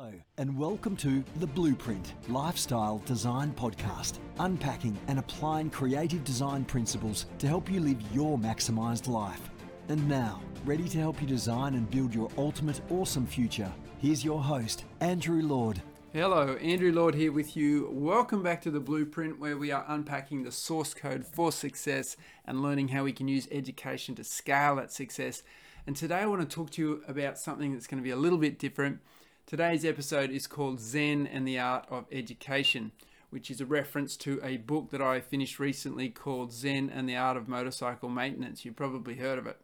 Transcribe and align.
Hello, 0.00 0.12
and 0.36 0.56
welcome 0.56 0.94
to 0.98 1.24
The 1.40 1.46
Blueprint 1.48 2.14
Lifestyle 2.28 2.98
Design 3.04 3.50
Podcast, 3.50 4.20
unpacking 4.38 4.96
and 5.08 5.18
applying 5.18 5.70
creative 5.70 6.22
design 6.22 6.64
principles 6.64 7.26
to 7.40 7.48
help 7.48 7.68
you 7.68 7.80
live 7.80 8.00
your 8.14 8.38
maximized 8.38 9.08
life. 9.08 9.50
And 9.88 10.08
now, 10.08 10.40
ready 10.64 10.88
to 10.88 10.98
help 10.98 11.20
you 11.20 11.26
design 11.26 11.74
and 11.74 11.90
build 11.90 12.14
your 12.14 12.30
ultimate 12.38 12.80
awesome 12.90 13.26
future, 13.26 13.72
here's 13.98 14.24
your 14.24 14.40
host, 14.40 14.84
Andrew 15.00 15.42
Lord. 15.42 15.82
Hello, 16.12 16.54
Andrew 16.62 16.92
Lord 16.92 17.16
here 17.16 17.32
with 17.32 17.56
you. 17.56 17.88
Welcome 17.90 18.44
back 18.44 18.62
to 18.62 18.70
The 18.70 18.78
Blueprint, 18.78 19.40
where 19.40 19.56
we 19.56 19.72
are 19.72 19.84
unpacking 19.88 20.44
the 20.44 20.52
source 20.52 20.94
code 20.94 21.26
for 21.26 21.50
success 21.50 22.16
and 22.46 22.62
learning 22.62 22.88
how 22.88 23.02
we 23.02 23.12
can 23.12 23.26
use 23.26 23.48
education 23.50 24.14
to 24.14 24.22
scale 24.22 24.76
that 24.76 24.92
success. 24.92 25.42
And 25.88 25.96
today 25.96 26.18
I 26.18 26.26
want 26.26 26.48
to 26.48 26.54
talk 26.54 26.70
to 26.72 26.82
you 26.82 27.02
about 27.08 27.36
something 27.36 27.72
that's 27.72 27.88
going 27.88 28.00
to 28.00 28.04
be 28.04 28.12
a 28.12 28.16
little 28.16 28.38
bit 28.38 28.60
different. 28.60 29.00
Today's 29.48 29.82
episode 29.82 30.30
is 30.30 30.46
called 30.46 30.78
Zen 30.78 31.26
and 31.26 31.48
the 31.48 31.58
Art 31.58 31.86
of 31.88 32.04
Education, 32.12 32.92
which 33.30 33.50
is 33.50 33.62
a 33.62 33.64
reference 33.64 34.14
to 34.18 34.38
a 34.44 34.58
book 34.58 34.90
that 34.90 35.00
I 35.00 35.22
finished 35.22 35.58
recently 35.58 36.10
called 36.10 36.52
Zen 36.52 36.90
and 36.94 37.08
the 37.08 37.16
Art 37.16 37.38
of 37.38 37.48
Motorcycle 37.48 38.10
Maintenance. 38.10 38.66
You've 38.66 38.76
probably 38.76 39.14
heard 39.14 39.38
of 39.38 39.46
it. 39.46 39.56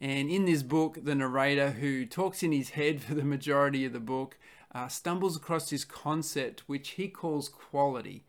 And 0.00 0.30
in 0.30 0.46
this 0.46 0.62
book, 0.62 1.04
the 1.04 1.14
narrator, 1.14 1.72
who 1.72 2.06
talks 2.06 2.42
in 2.42 2.50
his 2.50 2.70
head 2.70 3.02
for 3.02 3.12
the 3.12 3.24
majority 3.24 3.84
of 3.84 3.92
the 3.92 4.00
book, 4.00 4.38
uh, 4.74 4.88
stumbles 4.88 5.36
across 5.36 5.68
this 5.68 5.84
concept 5.84 6.62
which 6.66 6.92
he 6.92 7.08
calls 7.08 7.50
quality. 7.50 8.24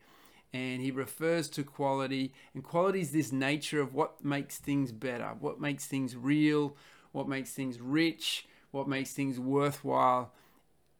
And 0.52 0.82
he 0.82 0.90
refers 0.90 1.48
to 1.48 1.64
quality, 1.64 2.34
and 2.52 2.62
quality 2.62 3.00
is 3.00 3.12
this 3.12 3.32
nature 3.32 3.80
of 3.80 3.94
what 3.94 4.22
makes 4.22 4.58
things 4.58 4.92
better, 4.92 5.30
what 5.40 5.58
makes 5.58 5.86
things 5.86 6.14
real, 6.14 6.76
what 7.12 7.30
makes 7.30 7.54
things 7.54 7.80
rich, 7.80 8.46
what 8.74 8.88
makes 8.88 9.12
things 9.12 9.38
worthwhile. 9.38 10.32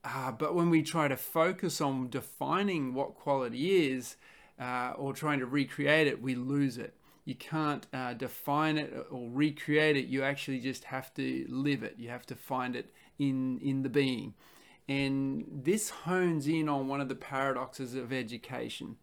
Uh, 0.04 0.30
but 0.30 0.54
when 0.54 0.70
we 0.70 0.82
try 0.82 1.08
to 1.08 1.16
focus 1.16 1.80
on 1.80 2.08
defining 2.08 2.94
what 2.94 3.16
quality 3.16 3.88
is 3.90 4.16
uh, 4.60 4.92
or 4.96 5.12
trying 5.12 5.40
to 5.40 5.46
recreate 5.46 6.06
it, 6.06 6.22
we 6.22 6.36
lose 6.36 6.78
it. 6.78 6.94
You 7.24 7.34
can't 7.34 7.86
uh, 7.92 8.12
define 8.14 8.78
it 8.78 8.94
or 9.10 9.28
recreate 9.28 9.96
it. 9.96 10.06
You 10.06 10.22
actually 10.22 10.60
just 10.60 10.84
have 10.84 11.12
to 11.14 11.46
live 11.48 11.82
it. 11.82 11.96
You 11.98 12.10
have 12.10 12.26
to 12.26 12.36
find 12.36 12.76
it 12.76 12.92
in 13.18 13.58
in 13.58 13.82
the 13.82 13.88
being. 13.88 14.34
And 14.88 15.46
this 15.50 15.88
hones 15.90 16.46
in 16.46 16.68
on 16.68 16.86
one 16.86 17.00
of 17.00 17.08
the 17.08 17.14
paradoxes 17.14 17.94
of 17.94 18.12
education. 18.12 18.96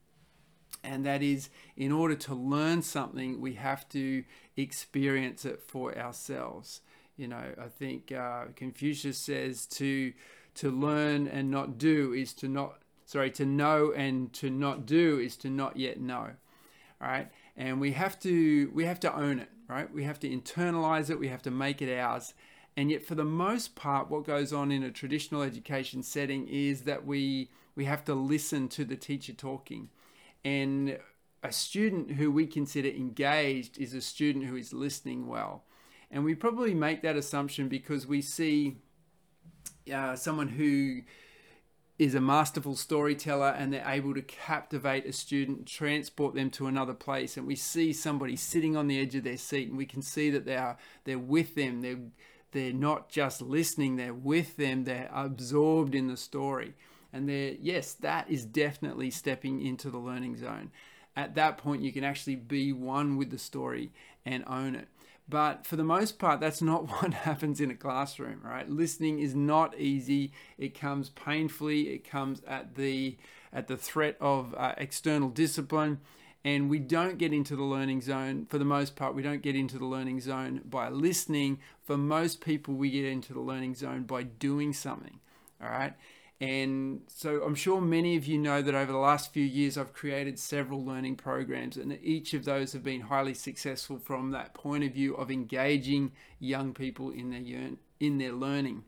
And 0.84 1.06
that 1.06 1.22
is, 1.22 1.50
in 1.76 1.92
order 1.92 2.16
to 2.16 2.34
learn 2.34 2.84
something, 2.84 3.42
we 3.42 3.54
have 3.56 3.90
to 3.90 4.24
experience 4.56 5.44
it 5.46 5.60
for 5.62 5.98
ourselves. 5.98 6.82
You 7.18 7.28
know, 7.28 7.44
I 7.62 7.68
think 7.68 8.12
uh, 8.12 8.46
Confucius 8.56 9.18
says 9.18 9.66
to 9.68 10.14
to 10.56 10.70
learn 10.70 11.28
and 11.28 11.50
not 11.50 11.78
do 11.78 12.14
is 12.14 12.34
to 12.34 12.48
not 12.48 12.82
sorry 13.06 13.32
to 13.32 13.46
know 13.46 13.92
and 13.92 14.32
to 14.34 14.50
not 14.50 14.86
do 14.86 15.20
is 15.20 15.36
to 15.38 15.50
not 15.50 15.78
yet 15.78 16.00
know. 16.00 16.30
All 17.02 17.08
right, 17.08 17.30
and 17.58 17.80
we 17.80 17.92
have 17.92 18.20
to 18.22 18.72
we 18.74 18.86
have 18.86 19.00
to 19.02 19.16
own 19.16 19.40
it. 19.40 19.50
Right, 19.68 19.92
we 19.92 20.04
have 20.04 20.20
to 20.22 20.30
internalize 20.30 21.10
it. 21.10 21.20
We 21.20 21.30
have 21.30 21.42
to 21.44 21.52
make 21.52 21.82
it 21.82 21.98
ours. 21.98 22.34
And 22.78 22.90
yet, 22.90 23.06
for 23.06 23.16
the 23.16 23.26
most 23.26 23.76
part, 23.76 24.10
what 24.10 24.26
goes 24.26 24.54
on 24.54 24.72
in 24.72 24.84
a 24.84 24.92
traditional 24.92 25.42
education 25.42 26.04
setting 26.04 26.48
is 26.48 26.82
that 26.84 27.06
we 27.06 27.50
we 27.76 27.86
have 27.86 28.04
to 28.06 28.14
listen 28.14 28.68
to 28.70 28.86
the 28.86 28.96
teacher 28.96 29.34
talking, 29.34 29.90
and 30.44 30.98
a 31.44 31.52
student 31.52 32.12
who 32.12 32.32
we 32.32 32.46
consider 32.46 32.90
engaged 32.90 33.78
is 33.78 33.94
a 33.94 34.02
student 34.02 34.46
who 34.46 34.56
is 34.56 34.74
listening 34.74 35.28
well. 35.28 35.64
And 36.12 36.26
we 36.26 36.36
probably 36.36 36.74
make 36.74 37.02
that 37.04 37.16
assumption 37.16 37.70
because 37.70 38.06
we 38.06 38.22
see 38.22 38.78
uh, 39.92 40.16
someone 40.16 40.50
who 40.50 41.02
is 42.02 42.16
a 42.16 42.20
masterful 42.22 42.76
storyteller 42.76 43.50
and 43.50 43.72
they're 43.72 43.88
able 43.88 44.14
to 44.16 44.24
captivate 44.24 45.06
a 45.06 45.14
student, 45.14 45.68
transport 45.68 46.34
them 46.34 46.50
to 46.50 46.66
another 46.66 46.96
place. 46.96 47.38
And 47.38 47.46
we 47.46 47.56
see 47.56 47.94
somebody 47.94 48.36
sitting 48.36 48.76
on 48.76 48.88
the 48.88 49.00
edge 49.00 49.14
of 49.16 49.24
their 49.24 49.38
seat 49.38 49.70
and 49.70 49.78
we 49.78 49.86
can 49.86 50.02
see 50.02 50.32
that 50.32 50.46
they 50.46 50.58
are 50.58 50.78
they're 51.04 51.20
with 51.20 51.54
them. 51.54 51.82
They're 51.82 52.00
they're 52.54 52.74
not 52.74 53.08
just 53.08 53.42
listening, 53.42 53.96
they're 53.96 54.14
with 54.14 54.58
them, 54.58 54.84
they're 54.84 55.12
absorbed 55.14 55.96
in 55.96 56.08
the 56.08 56.18
story. 56.18 56.74
And 57.14 57.30
they're 57.30 57.54
yes, 57.62 57.94
that 57.94 58.30
is 58.30 58.46
definitely 58.46 59.12
stepping 59.12 59.62
into 59.64 59.92
the 59.92 60.00
learning 60.00 60.38
zone. 60.38 60.72
At 61.16 61.36
that 61.36 61.60
point 61.60 61.84
you 61.84 61.94
can 61.94 62.04
actually 62.04 62.36
be 62.36 62.74
one 62.74 63.16
with 63.16 63.30
the 63.30 63.38
story 63.38 63.92
and 64.26 64.44
own 64.48 64.76
it. 64.76 64.88
But 65.32 65.66
for 65.66 65.78
the 65.78 65.84
most 65.86 66.20
part, 66.20 66.42
that's 66.42 66.62
not 66.62 66.90
what 66.90 67.14
happens 67.14 67.62
in 67.62 67.72
a 67.72 67.76
classroom, 67.76 68.42
right? 68.44 68.70
Listening 68.70 69.20
is 69.20 69.34
not 69.34 69.80
easy. 69.80 70.34
It 70.60 70.78
comes 70.78 71.10
painfully. 71.10 71.90
It 71.94 72.08
comes 72.08 72.44
at 72.46 72.76
the 72.76 73.18
at 73.54 73.68
the 73.68 73.78
threat 73.78 74.18
of 74.22 74.54
uh, 74.58 74.76
external 74.78 75.30
discipline, 75.30 76.00
and 76.46 76.70
we 76.70 76.80
don't 76.80 77.18
get 77.18 77.34
into 77.34 77.56
the 77.56 77.64
learning 77.64 78.02
zone 78.02 78.46
for 78.50 78.58
the 78.58 78.66
most 78.66 78.96
part. 78.96 79.16
We 79.16 79.24
don't 79.24 79.42
get 79.42 79.56
into 79.56 79.78
the 79.78 79.86
learning 79.86 80.20
zone 80.20 80.62
by 80.66 80.90
listening. 80.90 81.60
For 81.82 81.98
most 81.98 82.42
people, 82.42 82.76
we 82.76 82.92
get 82.92 83.06
into 83.06 83.34
the 83.34 83.42
learning 83.42 83.76
zone 83.76 84.04
by 84.04 84.24
doing 84.24 84.74
something. 84.74 85.20
All 85.64 85.70
right. 85.70 85.94
And 86.42 87.02
so 87.06 87.44
I'm 87.44 87.54
sure 87.54 87.80
many 87.80 88.18
of 88.18 88.26
you 88.26 88.40
know 88.40 88.64
that 88.64 88.74
over 88.74 88.92
the 88.92 88.98
last 88.98 89.32
few 89.32 89.46
years, 89.46 89.78
I've 89.78 89.94
created 89.94 90.40
several 90.40 90.84
learning 90.84 91.18
programs, 91.18 91.78
and 91.78 92.00
each 92.02 92.34
of 92.34 92.46
those 92.46 92.74
have 92.74 92.84
been 92.84 93.02
highly 93.02 93.36
successful 93.36 94.00
from 94.00 94.32
that 94.32 94.56
point 94.56 94.84
of 94.84 94.92
view 94.92 95.14
of 95.14 95.30
engaging 95.30 96.14
young 96.40 96.74
people 96.74 97.12
in 97.12 97.30
their, 97.30 97.70
in 98.00 98.18
their 98.18 98.32
learning. 98.32 98.86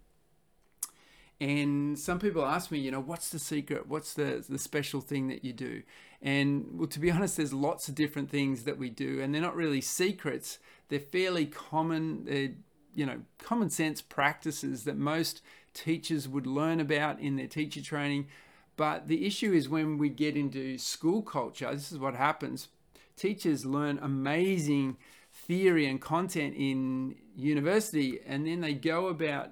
And 1.40 2.00
some 2.00 2.18
people 2.18 2.44
ask 2.44 2.72
me, 2.72 2.80
you 2.80 2.90
know, 2.90 3.00
what's 3.00 3.30
the 3.30 3.38
secret? 3.38 3.88
What's 3.88 4.16
the, 4.16 4.44
the 4.50 4.58
special 4.58 5.00
thing 5.00 5.28
that 5.28 5.46
you 5.46 5.54
do? 5.54 5.84
And 6.24 6.66
well, 6.74 6.88
to 6.88 7.00
be 7.00 7.12
honest, 7.12 7.38
there's 7.38 7.54
lots 7.54 7.88
of 7.88 7.94
different 7.94 8.32
things 8.32 8.64
that 8.64 8.80
we 8.80 8.90
do, 8.90 9.22
and 9.22 9.32
they're 9.32 9.42
not 9.44 9.56
really 9.56 9.82
secrets. 9.82 10.58
They're 10.90 11.00
fairly 11.00 11.46
common, 11.46 12.26
they're, 12.26 12.54
you 12.96 13.06
know, 13.06 13.22
common 13.38 13.70
sense 13.70 14.02
practices 14.02 14.86
that 14.86 14.98
most 14.98 15.44
teachers 15.74 16.28
would 16.28 16.48
learn 16.48 16.80
about 16.80 17.20
in 17.20 17.36
their 17.36 17.48
teacher 17.48 17.82
training. 17.82 18.28
But 18.76 19.08
the 19.08 19.26
issue 19.26 19.54
is 19.54 19.70
when 19.70 19.98
we 19.98 20.10
get 20.10 20.36
into 20.36 20.78
school 20.78 21.22
culture, 21.22 21.72
this 21.74 21.92
is 21.92 22.00
what 22.00 22.16
happens. 22.16 22.70
Teachers 23.16 23.66
learn 23.66 24.00
amazing 24.02 24.98
theory 25.32 25.86
and 25.86 26.02
content 26.02 26.56
in 26.56 27.16
university, 27.36 28.20
and 28.26 28.48
then 28.48 28.62
they 28.62 28.74
go 28.74 29.08
about 29.08 29.50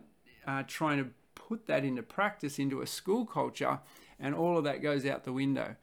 uh, 0.47 0.63
trying 0.67 0.97
to 1.03 1.09
put 1.35 1.67
that 1.67 1.83
into 1.83 2.01
practice 2.01 2.57
into 2.57 2.81
a 2.81 2.87
school 2.87 3.25
culture, 3.25 3.79
and 4.19 4.33
all 4.33 4.57
of 4.57 4.63
that 4.63 4.81
goes 4.81 5.05
out 5.05 5.23
the 5.23 5.33
window 5.33 5.75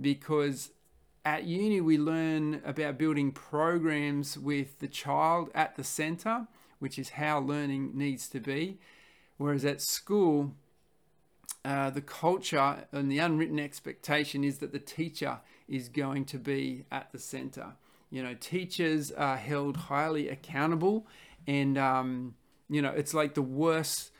because 0.00 0.70
at 1.24 1.44
uni 1.44 1.80
we 1.80 1.98
learn 1.98 2.62
about 2.64 2.98
building 2.98 3.32
programs 3.32 4.38
with 4.38 4.78
the 4.78 4.88
child 4.88 5.50
at 5.54 5.76
the 5.76 5.84
center, 5.84 6.46
which 6.78 6.98
is 6.98 7.10
how 7.10 7.38
learning 7.40 7.92
needs 7.94 8.28
to 8.28 8.40
be. 8.40 8.78
Whereas 9.38 9.64
at 9.64 9.80
school, 9.80 10.54
uh, 11.64 11.90
the 11.90 12.00
culture 12.00 12.86
and 12.92 13.10
the 13.10 13.18
unwritten 13.18 13.58
expectation 13.58 14.44
is 14.44 14.58
that 14.58 14.72
the 14.72 14.78
teacher 14.78 15.40
is 15.68 15.88
going 15.88 16.24
to 16.26 16.38
be 16.38 16.84
at 16.90 17.10
the 17.12 17.18
center. 17.18 17.74
You 18.10 18.22
know, 18.22 18.34
teachers 18.34 19.10
are 19.12 19.36
held 19.36 19.76
highly 19.76 20.28
accountable, 20.28 21.06
and 21.46 21.78
um, 21.78 22.34
you 22.68 22.82
know, 22.82 22.90
it's 22.90 23.14
like 23.14 23.34
the 23.34 23.42
worse 23.42 24.10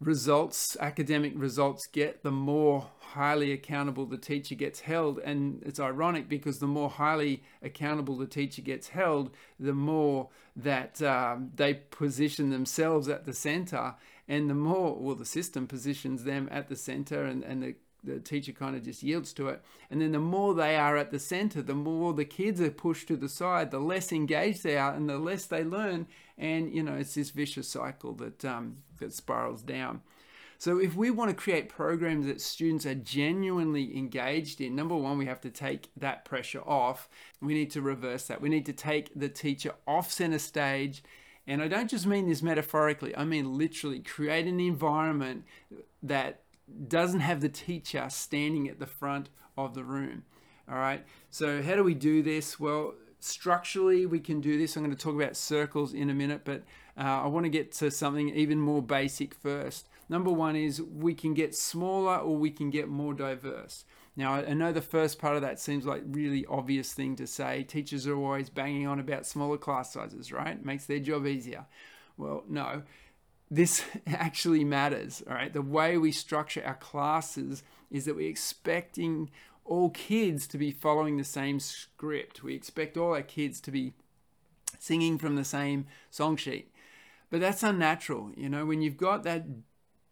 results, 0.00 0.76
academic 0.80 1.32
results 1.36 1.86
get, 1.86 2.22
the 2.22 2.30
more 2.30 2.88
highly 2.98 3.52
accountable 3.52 4.06
the 4.06 4.18
teacher 4.18 4.54
gets 4.54 4.80
held. 4.80 5.18
And 5.18 5.62
it's 5.64 5.80
ironic 5.80 6.28
because 6.28 6.58
the 6.58 6.66
more 6.66 6.90
highly 6.90 7.42
accountable 7.62 8.16
the 8.16 8.26
teacher 8.26 8.62
gets 8.62 8.88
held, 8.88 9.30
the 9.60 9.72
more 9.72 10.28
that 10.56 11.00
um, 11.02 11.50
they 11.54 11.74
position 11.74 12.50
themselves 12.50 13.08
at 13.08 13.24
the 13.24 13.32
center, 13.32 13.94
and 14.28 14.48
the 14.48 14.54
more, 14.54 14.96
well, 14.98 15.14
the 15.14 15.24
system 15.24 15.66
positions 15.66 16.24
them 16.24 16.48
at 16.50 16.68
the 16.68 16.76
center, 16.76 17.24
and, 17.24 17.42
and 17.42 17.62
the 17.62 17.74
the 18.04 18.18
teacher 18.18 18.52
kind 18.52 18.74
of 18.74 18.82
just 18.82 19.02
yields 19.02 19.32
to 19.32 19.48
it. 19.48 19.62
And 19.90 20.00
then 20.00 20.12
the 20.12 20.18
more 20.18 20.54
they 20.54 20.76
are 20.76 20.96
at 20.96 21.10
the 21.10 21.18
center, 21.18 21.62
the 21.62 21.74
more 21.74 22.12
the 22.12 22.24
kids 22.24 22.60
are 22.60 22.70
pushed 22.70 23.08
to 23.08 23.16
the 23.16 23.28
side, 23.28 23.70
the 23.70 23.78
less 23.78 24.12
engaged 24.12 24.64
they 24.64 24.76
are, 24.76 24.92
and 24.92 25.08
the 25.08 25.18
less 25.18 25.46
they 25.46 25.62
learn. 25.62 26.08
And 26.36 26.74
you 26.74 26.82
know, 26.82 26.94
it's 26.94 27.14
this 27.14 27.30
vicious 27.30 27.68
cycle 27.68 28.12
that 28.14 28.44
um, 28.44 28.78
that 28.98 29.12
spirals 29.12 29.62
down. 29.62 30.02
So, 30.58 30.78
if 30.78 30.94
we 30.94 31.10
want 31.10 31.28
to 31.30 31.36
create 31.36 31.68
programs 31.68 32.26
that 32.26 32.40
students 32.40 32.86
are 32.86 32.94
genuinely 32.94 33.96
engaged 33.96 34.60
in, 34.60 34.76
number 34.76 34.94
one, 34.94 35.18
we 35.18 35.26
have 35.26 35.40
to 35.40 35.50
take 35.50 35.90
that 35.96 36.24
pressure 36.24 36.62
off. 36.64 37.08
We 37.40 37.54
need 37.54 37.72
to 37.72 37.82
reverse 37.82 38.28
that. 38.28 38.40
We 38.40 38.48
need 38.48 38.66
to 38.66 38.72
take 38.72 39.10
the 39.18 39.28
teacher 39.28 39.74
off 39.88 40.12
center 40.12 40.38
stage. 40.38 41.02
And 41.46 41.60
I 41.60 41.68
don't 41.68 41.90
just 41.90 42.06
mean 42.06 42.28
this 42.28 42.42
metaphorically, 42.42 43.16
I 43.16 43.24
mean 43.24 43.58
literally 43.58 43.98
create 43.98 44.46
an 44.46 44.60
environment 44.60 45.44
that 46.02 46.42
doesn't 46.88 47.20
have 47.20 47.40
the 47.40 47.48
teacher 47.48 48.06
standing 48.08 48.68
at 48.68 48.78
the 48.78 48.86
front 48.86 49.28
of 49.56 49.74
the 49.74 49.84
room. 49.84 50.24
All 50.70 50.78
right. 50.78 51.04
So, 51.30 51.62
how 51.62 51.74
do 51.74 51.82
we 51.82 51.94
do 51.94 52.22
this? 52.22 52.60
Well, 52.60 52.94
structurally, 53.18 54.06
we 54.06 54.20
can 54.20 54.40
do 54.40 54.58
this. 54.58 54.76
I'm 54.76 54.84
going 54.84 54.94
to 54.94 55.02
talk 55.02 55.14
about 55.14 55.36
circles 55.36 55.92
in 55.92 56.10
a 56.10 56.14
minute, 56.14 56.42
but 56.44 56.62
uh, 56.96 57.22
I 57.22 57.26
want 57.26 57.44
to 57.44 57.50
get 57.50 57.72
to 57.72 57.90
something 57.90 58.28
even 58.30 58.58
more 58.58 58.82
basic 58.82 59.34
first. 59.34 59.88
Number 60.08 60.30
one 60.30 60.56
is 60.56 60.80
we 60.80 61.14
can 61.14 61.34
get 61.34 61.54
smaller 61.54 62.16
or 62.16 62.36
we 62.36 62.50
can 62.50 62.70
get 62.70 62.88
more 62.88 63.14
diverse. 63.14 63.84
Now, 64.14 64.34
I 64.34 64.52
know 64.52 64.72
the 64.72 64.82
first 64.82 65.18
part 65.18 65.36
of 65.36 65.42
that 65.42 65.58
seems 65.58 65.86
like 65.86 66.02
really 66.06 66.44
obvious 66.46 66.92
thing 66.92 67.16
to 67.16 67.26
say. 67.26 67.62
Teachers 67.62 68.06
are 68.06 68.16
always 68.16 68.50
banging 68.50 68.86
on 68.86 69.00
about 69.00 69.26
smaller 69.26 69.56
class 69.56 69.92
sizes, 69.92 70.30
right? 70.30 70.62
Makes 70.62 70.84
their 70.84 70.98
job 70.98 71.26
easier. 71.26 71.64
Well, 72.18 72.44
no. 72.46 72.82
This 73.50 73.84
actually 74.06 74.64
matters, 74.64 75.22
all 75.26 75.34
right? 75.34 75.52
The 75.52 75.62
way 75.62 75.96
we 75.96 76.12
structure 76.12 76.62
our 76.64 76.74
classes 76.74 77.62
is 77.90 78.04
that 78.04 78.16
we're 78.16 78.28
expecting 78.28 79.30
all 79.64 79.90
kids 79.90 80.46
to 80.48 80.58
be 80.58 80.70
following 80.72 81.16
the 81.16 81.24
same 81.24 81.58
script. 81.58 82.42
We 82.42 82.54
expect 82.54 82.98
all 82.98 83.14
our 83.14 83.22
kids 83.22 83.60
to 83.62 83.70
be 83.70 83.94
singing 84.78 85.16
from 85.16 85.36
the 85.36 85.44
same 85.44 85.86
song 86.10 86.36
sheet. 86.36 86.70
But 87.30 87.40
that's 87.40 87.62
unnatural. 87.62 88.32
You 88.36 88.50
know, 88.50 88.66
when 88.66 88.82
you've 88.82 88.98
got 88.98 89.22
that 89.22 89.44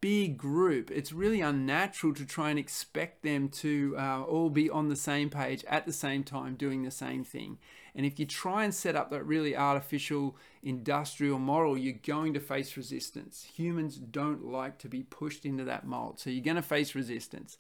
big 0.01 0.39
group, 0.39 0.91
it's 0.91 1.13
really 1.13 1.41
unnatural 1.41 2.15
to 2.15 2.25
try 2.25 2.51
and 2.51 2.59
expect 2.59 3.23
them 3.23 3.49
to 3.49 3.95
uh, 3.99 4.23
all 4.23 4.51
be 4.51 4.71
on 4.71 4.89
the 4.89 4.97
same 4.97 5.31
page 5.31 5.65
at 5.69 5.87
the 5.87 5.93
same 5.93 6.25
time 6.25 6.55
doing 6.55 6.83
the 6.83 6.91
same 6.91 7.25
thing. 7.25 7.59
And 7.95 8.07
if 8.07 8.19
you 8.19 8.27
try 8.27 8.65
and 8.65 8.75
set 8.75 8.97
up 8.97 9.11
that 9.11 9.25
really 9.25 9.57
artificial 9.57 10.37
industrial 10.63 11.39
model, 11.39 11.77
you're 11.77 11.93
going 11.93 12.35
to 12.35 12.41
face 12.41 12.77
resistance. 12.77 13.47
Humans 13.55 13.97
don't 13.97 14.45
like 14.45 14.79
to 14.79 14.89
be 14.89 15.03
pushed 15.03 15.45
into 15.45 15.65
that 15.65 15.87
mold, 15.87 16.21
so 16.21 16.31
you're 16.31 16.45
going 16.45 16.57
to 16.57 16.63
face 16.63 16.95
resistance. 16.95 17.59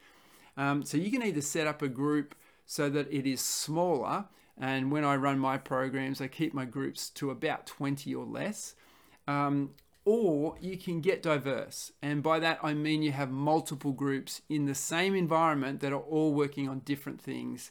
Um, 0.56 0.82
so 0.82 0.96
you 0.96 1.10
can 1.10 1.22
either 1.22 1.40
set 1.40 1.66
up 1.66 1.82
a 1.82 1.88
group 1.88 2.34
so 2.66 2.88
that 2.90 3.12
it 3.12 3.26
is 3.26 3.40
smaller, 3.40 4.26
and 4.56 4.92
when 4.92 5.04
I 5.04 5.16
run 5.16 5.38
my 5.38 5.58
programs, 5.58 6.20
I 6.20 6.28
keep 6.28 6.54
my 6.54 6.64
groups 6.64 7.10
to 7.10 7.31
about 7.31 7.66
20 7.66 8.14
or 8.14 8.25
less. 8.25 8.75
Um, 9.26 9.70
or 10.12 10.57
you 10.61 10.77
can 10.77 11.01
get 11.01 11.23
diverse. 11.23 11.93
And 12.03 12.21
by 12.21 12.41
that, 12.41 12.59
I 12.65 12.75
mean 12.75 13.01
you 13.01 13.12
have 13.12 13.31
multiple 13.31 13.93
groups 13.93 14.43
in 14.49 14.65
the 14.65 14.75
same 14.75 15.15
environment 15.15 15.79
that 15.81 15.93
are 15.93 16.01
all 16.01 16.35
working 16.35 16.69
on 16.69 16.81
different 16.81 17.21
things 17.21 17.71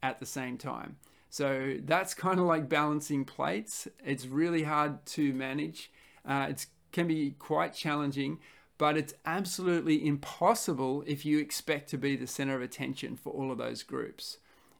at 0.00 0.20
the 0.20 0.26
same 0.26 0.56
time. 0.56 0.98
So 1.30 1.78
that's 1.82 2.14
kind 2.14 2.38
of 2.38 2.46
like 2.46 2.68
balancing 2.68 3.24
plates. 3.24 3.88
It's 4.04 4.26
really 4.26 4.62
hard 4.62 5.04
to 5.06 5.34
manage. 5.34 5.90
Uh, 6.24 6.46
it 6.50 6.66
can 6.92 7.08
be 7.08 7.32
quite 7.40 7.74
challenging, 7.74 8.38
but 8.78 8.96
it's 8.96 9.14
absolutely 9.26 10.06
impossible 10.06 11.02
if 11.08 11.26
you 11.26 11.40
expect 11.40 11.90
to 11.90 11.98
be 11.98 12.14
the 12.14 12.28
center 12.28 12.54
of 12.54 12.62
attention 12.62 13.16
for 13.16 13.32
all 13.32 13.50
of 13.50 13.58
those 13.58 13.82
groups. 13.82 14.38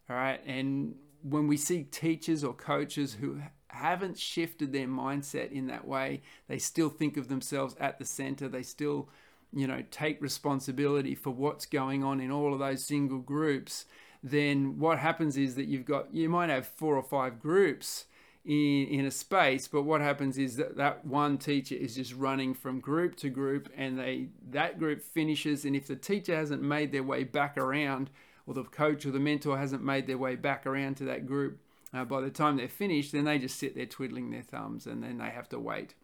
All 0.09 0.15
right. 0.15 0.41
And 0.47 0.95
when 1.23 1.49
we 1.49 1.57
see 1.57 1.83
teachers 1.83 2.45
or 2.45 2.55
coaches 2.55 3.15
who 3.21 3.41
haven't 3.81 4.19
shifted 4.19 4.73
their 4.73 4.87
mindset 4.87 5.51
in 5.53 5.67
that 5.69 5.87
way. 5.87 6.23
They 6.49 6.59
still 6.59 6.91
think 6.91 7.17
of 7.17 7.29
themselves 7.29 7.75
at 7.81 7.99
the 7.99 8.05
center. 8.05 8.49
They 8.49 8.63
still, 8.63 9.09
you 9.53 9.67
know, 9.67 9.83
take 9.91 10.21
responsibility 10.21 11.15
for 11.15 11.31
what's 11.31 11.67
going 11.67 12.05
on 12.05 12.21
in 12.21 12.31
all 12.31 12.53
of 12.53 12.59
those 12.59 12.85
single 12.85 13.19
groups. 13.19 13.87
Then 14.23 14.79
what 14.79 14.99
happens 14.99 15.37
is 15.37 15.55
that 15.55 15.67
you've 15.67 15.87
got, 15.87 16.13
you 16.13 16.29
might 16.29 16.51
have 16.51 16.67
four 16.67 16.97
or 16.97 17.03
five 17.03 17.41
groups 17.41 18.05
in, 18.45 18.87
in 18.89 19.07
a 19.07 19.11
space, 19.11 19.67
but 19.67 19.83
what 19.83 20.01
happens 20.01 20.37
is 20.37 20.57
that 20.57 20.77
that 20.77 21.07
one 21.07 21.39
teacher 21.39 21.75
is 21.75 21.95
just 21.95 22.15
running 22.15 22.53
from 22.55 22.81
group 22.81 23.17
to 23.17 23.31
group 23.31 23.71
and 23.77 23.99
they, 23.99 24.29
that 24.51 24.79
group 24.79 25.03
finishes. 25.03 25.65
And 25.65 25.75
if 25.75 25.87
the 25.87 25.97
teacher 25.97 26.37
hasn't 26.37 26.63
made 26.63 26.93
their 26.93 27.03
way 27.03 27.25
back 27.25 27.57
around, 27.57 28.11
or 28.47 28.55
the 28.55 28.65
coach 28.65 29.07
or 29.07 29.11
the 29.11 29.21
mentor 29.21 29.57
hasn't 29.59 29.83
made 29.83 30.07
their 30.07 30.19
way 30.19 30.35
back 30.35 30.67
around 30.67 30.97
to 30.97 31.05
that 31.05 31.27
group, 31.27 31.59
uh, 31.93 32.05
by 32.05 32.21
the 32.21 32.31
time 32.31 32.57
they're 32.57 32.69
finished, 32.69 33.13
then 33.13 33.25
they 33.25 33.39
just 33.39 33.59
sit 33.59 33.75
there 33.75 33.87
twiddling 33.87 34.31
their 34.31 34.43
thumbs, 34.43 34.87
and 34.87 35.03
then 35.03 35.19
they 35.19 35.31
have 35.31 35.49
to 35.51 35.59
wait. 35.59 35.95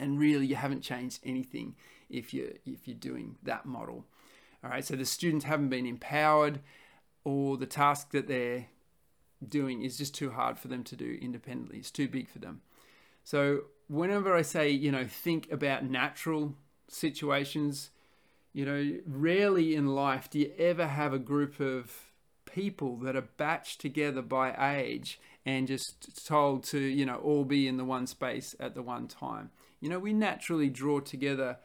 And 0.00 0.18
really, 0.18 0.46
you 0.46 0.56
haven't 0.56 0.82
changed 0.82 1.20
anything 1.24 1.74
if 2.08 2.32
you're, 2.32 2.52
if 2.64 2.86
you're 2.86 2.96
doing 2.96 3.36
that 3.42 3.66
model. 3.66 4.04
All 4.62 4.70
right, 4.70 4.84
so 4.84 4.96
the 4.96 5.04
students 5.04 5.44
haven't 5.44 5.70
been 5.70 5.86
empowered, 5.86 6.60
or 7.24 7.56
the 7.56 7.66
task 7.66 8.10
that 8.12 8.28
they're 8.28 8.66
doing 9.46 9.82
is 9.82 9.98
just 9.98 10.14
too 10.14 10.30
hard 10.30 10.58
for 10.58 10.68
them 10.68 10.84
to 10.84 10.96
do 10.96 11.18
independently. 11.20 11.78
It's 11.78 11.90
too 11.90 12.08
big 12.08 12.28
for 12.28 12.38
them. 12.38 12.60
So 13.24 13.64
whenever 13.88 14.34
I 14.34 14.42
say, 14.42 14.70
you 14.70 14.90
know, 14.90 15.06
think 15.06 15.50
about 15.52 15.84
natural 15.84 16.54
situations, 16.88 17.90
you 18.52 18.64
know, 18.64 18.98
rarely 19.06 19.74
in 19.74 19.86
life 19.86 20.30
do 20.30 20.38
you 20.38 20.52
ever 20.58 20.86
have 20.86 21.12
a 21.12 21.18
group 21.18 21.60
of 21.60 22.07
people 22.52 22.96
that 22.98 23.16
are 23.16 23.28
batched 23.38 23.78
together 23.78 24.22
by 24.22 24.76
age 24.76 25.20
and 25.44 25.66
just 25.66 26.26
told 26.26 26.64
to, 26.64 26.78
you 26.78 27.06
know, 27.06 27.16
all 27.16 27.44
be 27.44 27.66
in 27.66 27.76
the 27.76 27.84
one 27.84 28.06
space 28.06 28.54
at 28.60 28.74
the 28.74 28.82
one 28.82 29.08
time. 29.08 29.50
You 29.80 29.88
know, 29.88 29.98
we 29.98 30.12
naturally 30.12 30.68
draw 30.68 31.00
together 31.00 31.58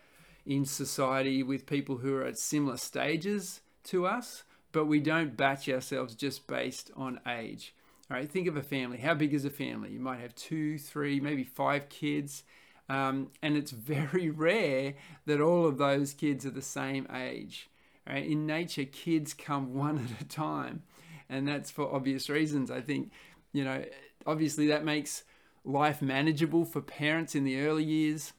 in 0.45 0.65
society 0.65 1.43
with 1.43 1.65
people 1.65 1.97
who 1.97 2.15
are 2.15 2.25
at 2.25 2.37
similar 2.37 2.77
stages 2.77 3.61
to 3.85 4.05
us, 4.05 4.43
but 4.71 4.85
we 4.85 4.99
don't 4.99 5.37
batch 5.37 5.67
ourselves 5.69 6.15
just 6.15 6.47
based 6.47 6.91
on 6.95 7.19
age. 7.27 7.73
All 8.09 8.17
right, 8.17 8.29
think 8.29 8.47
of 8.47 8.57
a 8.57 8.63
family. 8.63 8.97
How 8.97 9.13
big 9.13 9.33
is 9.33 9.45
a 9.45 9.49
family? 9.49 9.91
You 9.91 9.99
might 9.99 10.19
have 10.19 10.35
two, 10.35 10.77
three, 10.77 11.19
maybe 11.19 11.43
five 11.43 11.89
kids. 11.89 12.43
Um, 12.89 13.31
and 13.41 13.55
it's 13.55 13.71
very 13.71 14.29
rare 14.29 14.95
that 15.25 15.41
all 15.41 15.65
of 15.65 15.77
those 15.77 16.13
kids 16.13 16.45
are 16.45 16.51
the 16.51 16.61
same 16.61 17.07
age. 17.13 17.69
Right? 18.07 18.25
In 18.25 18.45
nature, 18.45 18.85
kids 18.85 19.33
come 19.33 19.73
one 19.75 19.97
at 19.97 20.21
a 20.21 20.25
time, 20.25 20.83
and 21.29 21.47
that's 21.47 21.71
for 21.71 21.93
obvious 21.93 22.29
reasons. 22.29 22.69
I 22.71 22.81
think, 22.81 23.11
you 23.51 23.63
know, 23.63 23.83
obviously 24.25 24.67
that 24.67 24.83
makes 24.83 25.23
life 25.65 26.01
manageable 26.01 26.65
for 26.65 26.81
parents 26.81 27.35
in 27.35 27.43
the 27.43 27.59
early 27.61 27.83
years, 27.83 28.33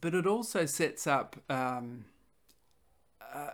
but 0.00 0.14
it 0.14 0.26
also 0.26 0.66
sets 0.66 1.06
up 1.06 1.36
um, 1.48 2.04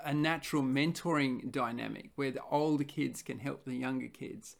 a 0.05 0.14
natural 0.14 0.62
mentoring 0.62 1.50
dynamic 1.50 2.11
where 2.14 2.31
the 2.31 2.43
older 2.50 2.85
kids 2.85 3.23
can 3.23 3.38
help 3.38 3.64
the 3.64 3.75
younger 3.75 4.09
kids. 4.09 4.56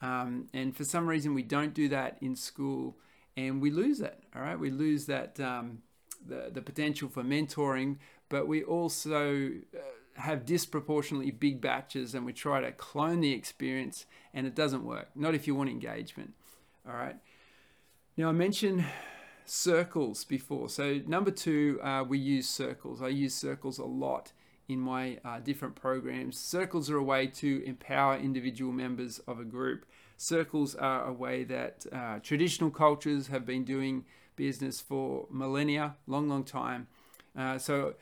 Um, 0.00 0.48
and 0.52 0.76
for 0.76 0.84
some 0.84 1.06
reason, 1.06 1.34
we 1.34 1.42
don't 1.42 1.74
do 1.74 1.88
that 1.88 2.18
in 2.20 2.36
school, 2.36 2.96
and 3.36 3.60
we 3.60 3.70
lose 3.70 4.00
it. 4.00 4.22
All 4.34 4.42
right, 4.42 4.58
we 4.58 4.70
lose 4.70 5.06
that 5.06 5.40
um, 5.40 5.82
the 6.26 6.50
the 6.52 6.62
potential 6.62 7.08
for 7.08 7.22
mentoring 7.22 7.96
but 8.28 8.46
we 8.46 8.62
also 8.62 9.50
uh, 9.74 10.20
have 10.20 10.44
disproportionately 10.44 11.30
big 11.30 11.60
batches 11.60 12.14
and 12.14 12.26
we 12.26 12.32
try 12.32 12.60
to 12.60 12.72
clone 12.72 13.20
the 13.20 13.32
experience 13.32 14.06
and 14.34 14.46
it 14.46 14.54
doesn't 14.54 14.84
work. 14.84 15.08
Not 15.14 15.34
if 15.34 15.46
you 15.46 15.54
want 15.54 15.70
engagement. 15.70 16.34
All 16.86 16.94
right. 16.94 17.16
Now, 18.16 18.30
I 18.30 18.32
mentioned 18.32 18.84
circles 19.44 20.24
before. 20.24 20.68
So, 20.68 21.00
number 21.06 21.30
two, 21.30 21.80
uh, 21.82 22.04
we 22.04 22.18
use 22.18 22.48
circles. 22.48 23.00
I 23.00 23.08
use 23.08 23.34
circles 23.34 23.78
a 23.78 23.84
lot 23.84 24.32
in 24.68 24.80
my 24.80 25.18
uh, 25.24 25.38
different 25.40 25.74
programs. 25.74 26.38
Circles 26.38 26.90
are 26.90 26.96
a 26.96 27.02
way 27.02 27.26
to 27.26 27.62
empower 27.64 28.16
individual 28.16 28.72
members 28.72 29.18
of 29.20 29.40
a 29.40 29.44
group. 29.44 29.86
Circles 30.16 30.74
are 30.74 31.04
a 31.04 31.12
way 31.12 31.44
that 31.44 31.86
uh, 31.92 32.18
traditional 32.18 32.70
cultures 32.70 33.28
have 33.28 33.46
been 33.46 33.64
doing 33.64 34.04
business 34.36 34.80
for 34.80 35.26
millennia, 35.30 35.96
long, 36.06 36.28
long 36.28 36.44
time. 36.44 36.88
Uh, 37.36 37.56
so, 37.56 37.94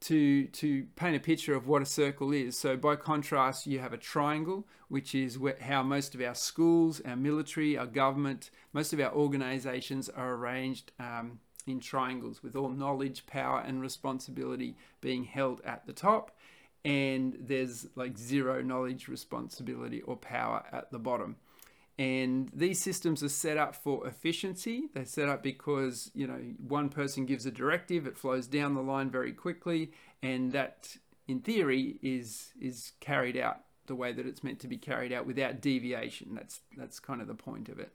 to 0.00 0.46
to 0.48 0.86
paint 0.96 1.16
a 1.16 1.20
picture 1.20 1.54
of 1.54 1.66
what 1.66 1.82
a 1.82 1.86
circle 1.86 2.32
is. 2.32 2.58
So 2.58 2.76
by 2.76 2.96
contrast, 2.96 3.66
you 3.66 3.78
have 3.78 3.92
a 3.92 3.98
triangle, 3.98 4.66
which 4.88 5.14
is 5.14 5.38
how 5.60 5.82
most 5.82 6.14
of 6.14 6.20
our 6.20 6.34
schools, 6.34 7.00
our 7.04 7.16
military, 7.16 7.76
our 7.76 7.86
government, 7.86 8.50
most 8.72 8.92
of 8.92 9.00
our 9.00 9.12
organizations 9.12 10.08
are 10.08 10.34
arranged 10.34 10.92
um, 11.00 11.40
in 11.66 11.80
triangles, 11.80 12.42
with 12.42 12.54
all 12.54 12.68
knowledge, 12.68 13.26
power, 13.26 13.60
and 13.60 13.80
responsibility 13.80 14.76
being 15.00 15.24
held 15.24 15.60
at 15.64 15.86
the 15.86 15.92
top. 15.92 16.36
And 16.84 17.36
there's 17.40 17.88
like 17.96 18.16
zero 18.16 18.62
knowledge, 18.62 19.08
responsibility, 19.08 20.02
or 20.02 20.16
power 20.16 20.62
at 20.70 20.92
the 20.92 21.00
bottom. 21.00 21.36
And 21.98 22.50
these 22.52 22.78
systems 22.78 23.22
are 23.22 23.28
set 23.30 23.56
up 23.56 23.74
for 23.74 24.06
efficiency. 24.06 24.90
They're 24.92 25.06
set 25.06 25.30
up 25.30 25.42
because, 25.42 26.10
you 26.14 26.26
know, 26.26 26.40
one 26.58 26.90
person 26.90 27.24
gives 27.24 27.46
a 27.46 27.50
directive, 27.50 28.06
it 28.06 28.18
flows 28.18 28.46
down 28.46 28.74
the 28.74 28.82
line 28.82 29.10
very 29.10 29.32
quickly, 29.32 29.92
and 30.22 30.52
that 30.52 30.96
in 31.26 31.40
theory 31.40 31.98
is 32.02 32.52
is 32.60 32.92
carried 33.00 33.36
out 33.36 33.60
the 33.86 33.94
way 33.94 34.12
that 34.12 34.26
it's 34.26 34.44
meant 34.44 34.60
to 34.60 34.68
be 34.68 34.76
carried 34.76 35.12
out 35.12 35.26
without 35.26 35.62
deviation. 35.62 36.34
That's 36.34 36.60
that's 36.76 37.00
kind 37.00 37.22
of 37.22 37.28
the 37.28 37.34
point 37.34 37.68
of 37.70 37.78
it. 37.78 37.92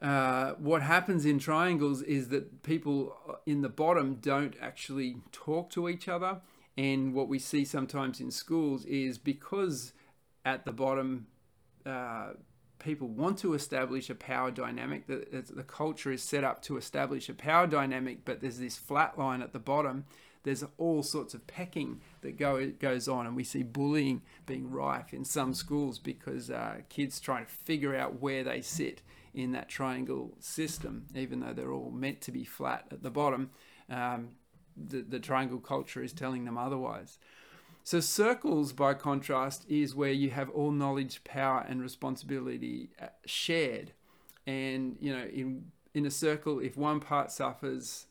Uh, 0.00 0.54
what 0.54 0.80
happens 0.80 1.26
in 1.26 1.38
triangles 1.38 2.00
is 2.00 2.28
that 2.28 2.62
people 2.62 3.14
in 3.44 3.60
the 3.60 3.68
bottom 3.68 4.14
don't 4.14 4.54
actually 4.58 5.18
talk 5.32 5.68
to 5.70 5.86
each 5.86 6.08
other, 6.08 6.40
and 6.78 7.12
what 7.12 7.28
we 7.28 7.38
see 7.38 7.64
sometimes 7.64 8.20
in 8.20 8.30
schools 8.30 8.86
is 8.86 9.18
because 9.18 9.92
at 10.46 10.64
the 10.64 10.72
bottom 10.72 11.26
uh, 11.86 12.30
people 12.78 13.08
want 13.08 13.38
to 13.38 13.54
establish 13.54 14.10
a 14.10 14.14
power 14.14 14.50
dynamic. 14.50 15.06
The, 15.06 15.44
the 15.48 15.62
culture 15.62 16.12
is 16.12 16.22
set 16.22 16.44
up 16.44 16.62
to 16.62 16.76
establish 16.76 17.28
a 17.28 17.34
power 17.34 17.66
dynamic, 17.66 18.24
but 18.24 18.40
there's 18.40 18.58
this 18.58 18.76
flat 18.76 19.18
line 19.18 19.42
at 19.42 19.52
the 19.52 19.58
bottom. 19.58 20.04
There's 20.42 20.64
all 20.78 21.02
sorts 21.02 21.34
of 21.34 21.46
pecking 21.46 22.00
that 22.22 22.38
go, 22.38 22.70
goes 22.70 23.08
on, 23.08 23.26
and 23.26 23.36
we 23.36 23.44
see 23.44 23.62
bullying 23.62 24.22
being 24.46 24.70
rife 24.70 25.12
in 25.12 25.24
some 25.24 25.52
schools 25.52 25.98
because 25.98 26.50
uh, 26.50 26.76
kids 26.88 27.20
try 27.20 27.40
to 27.40 27.46
figure 27.46 27.94
out 27.94 28.20
where 28.20 28.42
they 28.42 28.62
sit 28.62 29.02
in 29.34 29.52
that 29.52 29.68
triangle 29.68 30.32
system, 30.40 31.06
even 31.14 31.40
though 31.40 31.52
they're 31.52 31.72
all 31.72 31.90
meant 31.90 32.22
to 32.22 32.32
be 32.32 32.44
flat 32.44 32.86
at 32.90 33.02
the 33.02 33.10
bottom. 33.10 33.50
um, 33.90 34.30
the, 34.76 35.02
the 35.02 35.18
triangle 35.18 35.58
culture 35.58 36.02
is 36.02 36.12
telling 36.12 36.44
them 36.44 36.56
otherwise. 36.56 37.18
So, 37.82 38.00
circles, 38.00 38.72
by 38.72 38.94
contrast, 38.94 39.64
is 39.68 39.94
where 39.94 40.12
you 40.12 40.30
have 40.30 40.50
all 40.50 40.70
knowledge, 40.70 41.24
power, 41.24 41.64
and 41.66 41.82
responsibility 41.82 42.90
uh, 43.00 43.06
shared. 43.24 43.92
And, 44.46 44.96
you 45.00 45.16
know, 45.16 45.24
in, 45.24 45.72
in 45.94 46.06
a 46.06 46.10
circle, 46.10 46.60
if 46.60 46.76
one 46.76 47.00
part 47.00 47.30
suffers, 47.30 48.06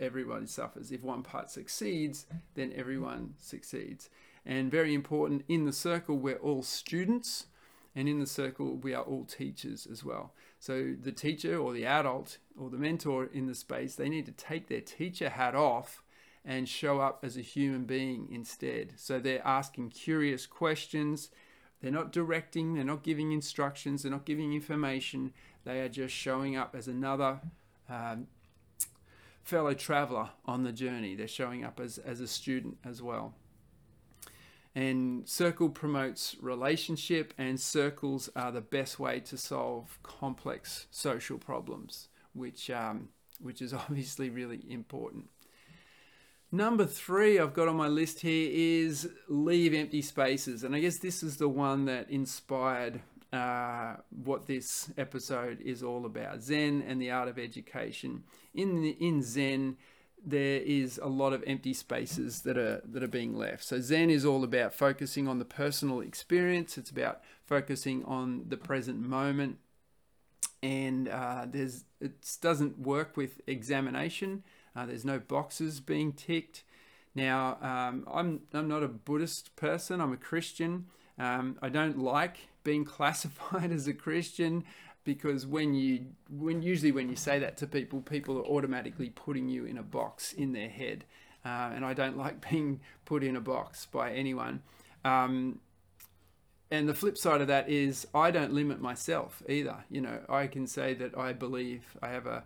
everybody 0.00 0.46
suffers. 0.46 0.90
If 0.90 1.02
one 1.02 1.22
part 1.22 1.50
succeeds, 1.50 2.26
then 2.54 2.72
everyone 2.74 3.34
succeeds. 3.38 4.08
And 4.46 4.70
very 4.70 4.94
important, 4.94 5.44
in 5.48 5.64
the 5.64 5.72
circle, 5.72 6.18
we're 6.18 6.36
all 6.36 6.62
students, 6.62 7.46
and 7.94 8.08
in 8.08 8.18
the 8.18 8.26
circle, 8.26 8.76
we 8.76 8.94
are 8.94 9.02
all 9.02 9.24
teachers 9.24 9.86
as 9.90 10.04
well. 10.04 10.32
So, 10.58 10.94
the 11.00 11.12
teacher 11.12 11.58
or 11.58 11.72
the 11.72 11.86
adult 11.86 12.38
or 12.58 12.70
the 12.70 12.78
mentor 12.78 13.26
in 13.26 13.46
the 13.46 13.54
space, 13.54 13.94
they 13.94 14.08
need 14.08 14.26
to 14.26 14.32
take 14.32 14.68
their 14.68 14.80
teacher 14.80 15.28
hat 15.28 15.54
off 15.54 16.03
and 16.44 16.68
show 16.68 17.00
up 17.00 17.20
as 17.22 17.36
a 17.36 17.40
human 17.40 17.84
being 17.84 18.28
instead. 18.30 18.92
So 18.96 19.18
they're 19.18 19.46
asking 19.46 19.90
curious 19.90 20.46
questions. 20.46 21.30
They're 21.80 21.90
not 21.90 22.12
directing, 22.12 22.74
they're 22.74 22.84
not 22.84 23.02
giving 23.02 23.32
instructions, 23.32 24.02
they're 24.02 24.12
not 24.12 24.24
giving 24.24 24.52
information. 24.52 25.32
They 25.64 25.80
are 25.80 25.88
just 25.88 26.14
showing 26.14 26.56
up 26.56 26.74
as 26.74 26.88
another 26.88 27.40
um, 27.88 28.26
fellow 29.42 29.74
traveler 29.74 30.30
on 30.46 30.64
the 30.64 30.72
journey. 30.72 31.14
They're 31.14 31.28
showing 31.28 31.64
up 31.64 31.80
as, 31.80 31.98
as 31.98 32.20
a 32.20 32.28
student 32.28 32.78
as 32.84 33.02
well. 33.02 33.34
And 34.74 35.28
Circle 35.28 35.70
promotes 35.70 36.36
relationship, 36.40 37.32
and 37.38 37.60
circles 37.60 38.28
are 38.34 38.50
the 38.50 38.60
best 38.60 38.98
way 38.98 39.20
to 39.20 39.36
solve 39.38 39.98
complex 40.02 40.86
social 40.90 41.38
problems, 41.38 42.08
which, 42.32 42.70
um, 42.70 43.10
which 43.40 43.62
is 43.62 43.72
obviously 43.74 44.30
really 44.30 44.60
important. 44.68 45.28
Number 46.54 46.86
three 46.86 47.40
I've 47.40 47.52
got 47.52 47.66
on 47.66 47.74
my 47.74 47.88
list 47.88 48.20
here 48.20 48.48
is 48.48 49.10
leave 49.26 49.74
empty 49.74 50.00
spaces. 50.00 50.62
And 50.62 50.72
I 50.72 50.78
guess 50.78 50.98
this 50.98 51.24
is 51.24 51.36
the 51.36 51.48
one 51.48 51.86
that 51.86 52.08
inspired 52.08 53.00
uh, 53.32 53.96
what 54.22 54.46
this 54.46 54.88
episode 54.96 55.60
is 55.62 55.82
all 55.82 56.06
about 56.06 56.42
Zen 56.42 56.84
and 56.86 57.02
the 57.02 57.10
art 57.10 57.26
of 57.26 57.40
education. 57.40 58.22
In, 58.54 58.82
the, 58.82 58.90
in 59.00 59.20
Zen, 59.20 59.78
there 60.24 60.60
is 60.60 61.00
a 61.02 61.08
lot 61.08 61.32
of 61.32 61.42
empty 61.44 61.74
spaces 61.74 62.42
that 62.42 62.56
are 62.56 62.80
that 62.84 63.02
are 63.02 63.08
being 63.08 63.34
left. 63.34 63.64
So 63.64 63.80
Zen 63.80 64.08
is 64.08 64.24
all 64.24 64.44
about 64.44 64.72
focusing 64.72 65.26
on 65.26 65.40
the 65.40 65.44
personal 65.44 66.00
experience. 66.00 66.78
It's 66.78 66.90
about 66.90 67.20
focusing 67.44 68.04
on 68.04 68.44
the 68.46 68.56
present 68.56 69.00
moment, 69.00 69.58
and 70.62 71.08
uh, 71.08 71.46
there's 71.50 71.84
it 72.00 72.38
doesn't 72.40 72.78
work 72.78 73.16
with 73.16 73.40
examination. 73.48 74.44
Uh, 74.76 74.86
there's 74.86 75.04
no 75.04 75.18
boxes 75.18 75.80
being 75.80 76.12
ticked. 76.12 76.64
Now, 77.14 77.58
um, 77.62 78.06
I'm, 78.12 78.40
I'm 78.52 78.68
not 78.68 78.82
a 78.82 78.88
Buddhist 78.88 79.54
person, 79.56 80.00
I'm 80.00 80.12
a 80.12 80.16
Christian. 80.16 80.86
Um, 81.18 81.58
I 81.62 81.68
don't 81.68 81.98
like 81.98 82.48
being 82.64 82.84
classified 82.84 83.70
as 83.70 83.86
a 83.86 83.94
Christian 83.94 84.64
because 85.04 85.46
when 85.46 85.74
you 85.74 86.06
when 86.30 86.62
usually 86.62 86.90
when 86.90 87.08
you 87.08 87.16
say 87.16 87.38
that 87.38 87.56
to 87.58 87.66
people 87.66 88.00
people 88.00 88.38
are 88.38 88.44
automatically 88.44 89.10
putting 89.10 89.48
you 89.48 89.64
in 89.64 89.78
a 89.78 89.82
box 89.82 90.32
in 90.32 90.52
their 90.52 90.68
head 90.68 91.04
uh, 91.44 91.70
and 91.74 91.84
i 91.84 91.92
don't 91.92 92.16
like 92.16 92.48
being 92.50 92.80
put 93.04 93.22
in 93.22 93.36
a 93.36 93.40
box 93.40 93.86
by 93.86 94.10
anyone 94.10 94.62
um, 95.04 95.60
and 96.70 96.88
the 96.88 96.94
flip 96.94 97.16
side 97.16 97.40
of 97.40 97.48
that 97.48 97.68
is 97.68 98.06
i 98.14 98.30
don't 98.30 98.52
limit 98.52 98.80
myself 98.80 99.42
either 99.48 99.76
you 99.90 100.00
know 100.00 100.20
i 100.28 100.46
can 100.46 100.66
say 100.66 100.94
that 100.94 101.16
i 101.16 101.32
believe 101.32 101.96
i 102.02 102.08
have 102.08 102.26
a 102.26 102.42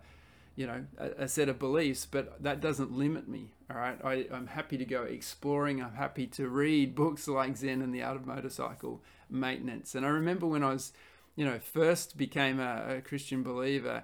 you 0.58 0.66
know 0.66 0.84
a, 0.98 1.24
a, 1.24 1.28
set 1.28 1.48
of 1.48 1.56
beliefs 1.56 2.04
but 2.04 2.42
that 2.42 2.60
doesn't 2.60 2.90
limit 2.90 3.28
me 3.28 3.52
all 3.70 3.76
right? 3.76 3.96
I, 4.04 4.26
i'm 4.32 4.48
happy 4.48 4.76
to 4.76 4.84
go 4.84 5.04
exploring. 5.04 5.80
I'm 5.80 5.94
happy 5.94 6.26
to 6.26 6.48
read 6.48 6.96
books 6.96 7.28
like 7.28 7.56
zen 7.56 7.80
and 7.80 7.94
the 7.94 8.02
art 8.02 8.16
of 8.16 8.26
motorcycle 8.26 9.00
maintenance. 9.30 9.94
And 9.94 10.04
i 10.04 10.08
remember 10.08 10.46
when 10.46 10.64
i 10.64 10.72
was 10.72 10.92
you 11.36 11.44
know 11.44 11.60
first 11.60 12.18
became 12.18 12.58
a, 12.58 12.96
a 12.96 13.00
christian 13.00 13.44
believer 13.44 14.02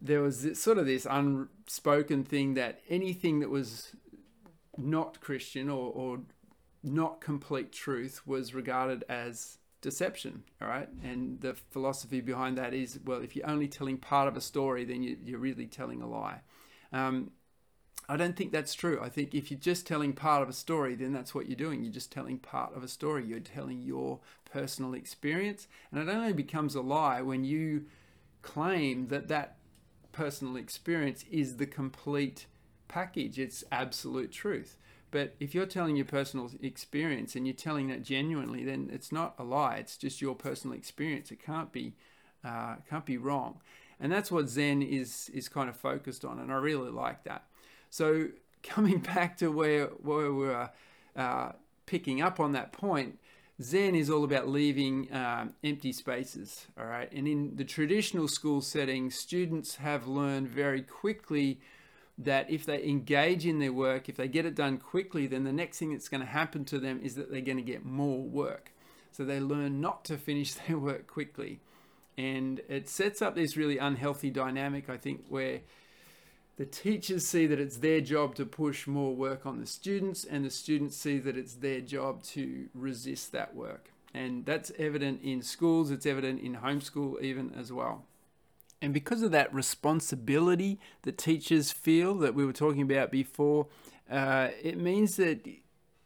there 0.00 0.22
was 0.22 0.44
this, 0.44 0.62
sort 0.62 0.78
of 0.78 0.86
this 0.86 1.06
unspoken 1.10 2.22
thing 2.22 2.54
that 2.54 2.80
anything 2.88 3.40
that 3.40 3.50
was 3.50 3.96
not 4.78 5.20
christian 5.20 5.68
or, 5.68 5.90
or 5.92 6.20
not 6.84 7.20
complete 7.20 7.72
truth 7.72 8.26
was 8.26 8.54
regarded 8.54 9.04
as 9.08 9.58
deception 9.80 10.42
all 10.60 10.68
right? 10.68 10.88
And 11.02 11.40
the 11.40 11.54
philosophy 11.70 12.20
behind 12.20 12.58
that 12.58 12.74
is 12.74 12.98
well 13.04 13.20
if 13.22 13.34
you're 13.34 13.48
only 13.48 13.68
telling 13.68 13.96
part 13.98 14.28
of 14.28 14.36
a 14.36 14.40
story 14.40 14.84
then 14.84 15.02
you, 15.02 15.34
are 15.34 15.38
really 15.38 15.66
telling 15.66 16.02
a 16.02 16.08
lie. 16.08 16.40
Um, 16.92 17.32
i 18.08 18.16
don't 18.16 18.36
think 18.36 18.50
that's 18.50 18.74
true. 18.74 18.98
I 19.00 19.08
think 19.08 19.34
if 19.34 19.50
you're 19.50 19.60
just 19.60 19.86
telling 19.86 20.12
part 20.12 20.42
of 20.42 20.48
a 20.48 20.52
story 20.52 20.94
then 20.94 21.12
that's 21.12 21.34
what 21.34 21.48
you're 21.48 21.56
doing. 21.56 21.82
You're 21.82 21.92
just 21.92 22.12
telling 22.12 22.38
part 22.38 22.76
of 22.76 22.82
a 22.82 22.88
story. 22.88 23.24
You're 23.24 23.40
telling 23.40 23.82
your 23.82 24.20
personal 24.44 24.94
experience. 24.94 25.68
And 25.90 26.00
it 26.00 26.12
only 26.12 26.32
becomes 26.32 26.74
a 26.74 26.80
lie 26.80 27.22
when 27.22 27.44
you 27.44 27.86
claim 28.42 29.08
that 29.08 29.28
that 29.28 29.56
personal 30.12 30.56
experience 30.56 31.24
is 31.30 31.56
the 31.56 31.66
complete 31.66 32.46
package. 32.88 33.38
It's 33.38 33.62
absolute 33.70 34.32
truth 34.32 34.76
but 35.10 35.34
if 35.40 35.54
you're 35.54 35.66
telling 35.66 35.96
your 35.96 36.04
personal 36.04 36.50
experience 36.62 37.34
and 37.34 37.46
you're 37.46 37.54
telling 37.54 37.88
that 37.88 38.02
genuinely, 38.02 38.64
then 38.64 38.90
it's 38.92 39.10
not 39.10 39.34
a 39.38 39.44
lie. 39.44 39.76
It's 39.76 39.96
just 39.96 40.20
your 40.20 40.34
personal 40.34 40.76
experience. 40.76 41.30
It 41.30 41.42
can't 41.42 41.72
be, 41.72 41.94
uh, 42.44 42.76
can't 42.88 43.06
be 43.06 43.16
wrong. 43.16 43.60
And 43.98 44.10
that's 44.10 44.30
what 44.30 44.48
Zen 44.48 44.82
is 44.82 45.30
is 45.34 45.48
kind 45.48 45.68
of 45.68 45.76
focused 45.76 46.24
on, 46.24 46.38
and 46.38 46.50
I 46.50 46.56
really 46.56 46.90
like 46.90 47.24
that. 47.24 47.44
So 47.90 48.28
coming 48.62 48.98
back 48.98 49.36
to 49.38 49.50
where 49.50 49.86
where 49.86 50.32
we're 50.32 50.70
uh, 51.16 51.52
picking 51.86 52.22
up 52.22 52.40
on 52.40 52.52
that 52.52 52.72
point, 52.72 53.18
Zen 53.60 53.94
is 53.94 54.08
all 54.08 54.24
about 54.24 54.48
leaving 54.48 55.12
um, 55.14 55.54
empty 55.62 55.92
spaces. 55.92 56.66
All 56.78 56.86
right, 56.86 57.12
and 57.12 57.28
in 57.28 57.56
the 57.56 57.64
traditional 57.64 58.26
school 58.28 58.62
setting, 58.62 59.10
students 59.10 59.76
have 59.76 60.06
learned 60.06 60.48
very 60.48 60.82
quickly 60.82 61.60
that 62.24 62.50
if 62.50 62.66
they 62.66 62.84
engage 62.84 63.46
in 63.46 63.58
their 63.58 63.72
work, 63.72 64.08
if 64.08 64.16
they 64.16 64.28
get 64.28 64.44
it 64.44 64.54
done 64.54 64.78
quickly, 64.78 65.26
then 65.26 65.44
the 65.44 65.52
next 65.52 65.78
thing 65.78 65.92
that's 65.92 66.08
going 66.08 66.20
to 66.20 66.26
happen 66.26 66.64
to 66.66 66.78
them 66.78 67.00
is 67.02 67.14
that 67.14 67.30
they're 67.30 67.40
going 67.40 67.56
to 67.56 67.62
get 67.62 67.84
more 67.84 68.22
work. 68.22 68.72
So 69.12 69.24
they 69.24 69.40
learn 69.40 69.80
not 69.80 70.04
to 70.06 70.18
finish 70.18 70.54
their 70.66 70.78
work 70.78 71.06
quickly. 71.06 71.60
And 72.18 72.60
it 72.68 72.88
sets 72.88 73.22
up 73.22 73.34
this 73.34 73.56
really 73.56 73.78
unhealthy 73.78 74.30
dynamic, 74.30 74.90
I 74.90 74.98
think, 74.98 75.24
where 75.28 75.60
the 76.56 76.66
teachers 76.66 77.26
see 77.26 77.46
that 77.46 77.58
it's 77.58 77.78
their 77.78 78.02
job 78.02 78.34
to 78.34 78.44
push 78.44 78.86
more 78.86 79.14
work 79.14 79.46
on 79.46 79.60
the 79.60 79.66
students, 79.66 80.24
and 80.24 80.44
the 80.44 80.50
students 80.50 80.96
see 80.96 81.18
that 81.18 81.38
it's 81.38 81.54
their 81.54 81.80
job 81.80 82.22
to 82.24 82.68
resist 82.74 83.32
that 83.32 83.54
work. 83.54 83.90
And 84.12 84.44
that's 84.44 84.70
evident 84.78 85.22
in 85.22 85.40
schools, 85.40 85.90
it's 85.90 86.04
evident 86.04 86.42
in 86.42 86.56
homeschool, 86.56 87.22
even 87.22 87.54
as 87.58 87.72
well. 87.72 88.04
And 88.82 88.94
because 88.94 89.22
of 89.22 89.30
that 89.32 89.52
responsibility 89.52 90.78
that 91.02 91.18
teachers 91.18 91.70
feel 91.70 92.14
that 92.18 92.34
we 92.34 92.46
were 92.46 92.52
talking 92.52 92.82
about 92.82 93.10
before, 93.10 93.66
uh, 94.10 94.48
it 94.62 94.78
means 94.78 95.16
that 95.16 95.46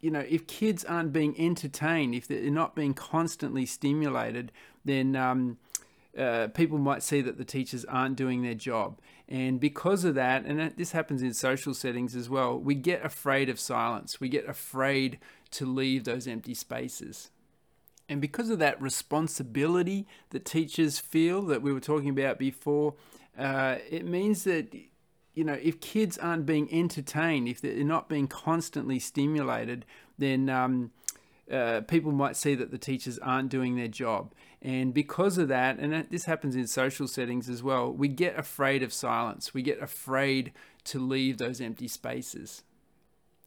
you 0.01 0.11
know 0.11 0.25
if 0.29 0.47
kids 0.47 0.85
aren't 0.85 1.13
being 1.13 1.39
entertained, 1.39 2.15
if 2.15 2.27
they're 2.27 2.51
not 2.51 2.75
being 2.75 2.95
constantly 2.95 3.65
stimulated, 3.65 4.51
then 4.85 5.15
um, 5.15 5.59
uh, 6.19 6.49
people 6.49 6.79
might 6.79 7.03
see 7.03 7.21
that 7.21 7.39
the 7.39 7.45
teachers 7.45 7.85
aren't 7.87 8.17
doing 8.17 8.43
their 8.43 8.55
job. 8.55 8.99
And 9.29 9.59
because 9.59 10.05
of 10.05 10.15
that, 10.17 10.45
and 10.45 10.73
this 10.77 10.93
happens 10.93 11.23
in 11.23 11.33
social 11.33 11.75
settings 11.75 12.15
as 12.15 12.29
well, 12.29 12.59
we 12.59 12.75
get 12.75 13.05
afraid 13.05 13.49
of 13.49 13.59
silence. 13.59 14.21
We 14.21 14.29
get 14.29 14.49
afraid 14.49 15.19
to 15.53 15.67
leave 15.67 16.05
those 16.05 16.27
empty 16.27 16.55
spaces. 16.55 17.31
And 18.09 18.21
because 18.21 18.51
of 18.51 18.59
that 18.59 18.81
responsibility 18.81 20.07
that 20.31 20.45
teachers 20.45 20.99
feel 20.99 21.43
that 21.43 21.63
we 21.63 21.73
were 21.73 21.81
talking 21.81 22.11
about 22.11 22.39
before, 22.39 22.95
uh, 23.39 23.77
it 23.91 24.05
means 24.05 24.45
that 24.45 24.75
you 25.35 25.45
know 25.45 25.59
if 25.61 25.81
kids 25.81 26.19
aren't 26.19 26.47
being 26.47 26.73
entertained, 26.73 27.49
if 27.49 27.61
they're 27.61 27.83
not 27.85 28.09
being 28.09 28.29
constantly 28.29 28.99
stimulated, 28.99 29.87
then 30.19 30.49
um, 30.49 30.91
uh, 31.51 31.81
people 31.83 32.13
might 32.13 32.37
see 32.37 32.55
that 32.55 32.71
the 32.71 32.79
teachers 32.79 33.19
aren't 33.19 33.49
doing 33.49 33.77
their 33.77 33.89
job. 33.89 34.33
And 34.61 34.95
because 34.95 35.37
of 35.37 35.49
that, 35.49 35.79
and 35.79 36.07
this 36.11 36.25
happens 36.25 36.57
in 36.57 36.67
social 36.67 37.07
settings 37.07 37.49
as 37.51 37.63
well, 37.63 37.93
we 37.93 38.09
get 38.09 38.39
afraid 38.39 38.83
of 38.83 38.93
silence. 38.93 39.53
We 39.53 39.63
get 39.63 39.83
afraid 39.83 40.53
to 40.85 40.99
leave 40.99 41.37
those 41.39 41.61
empty 41.61 41.89
spaces 41.89 42.63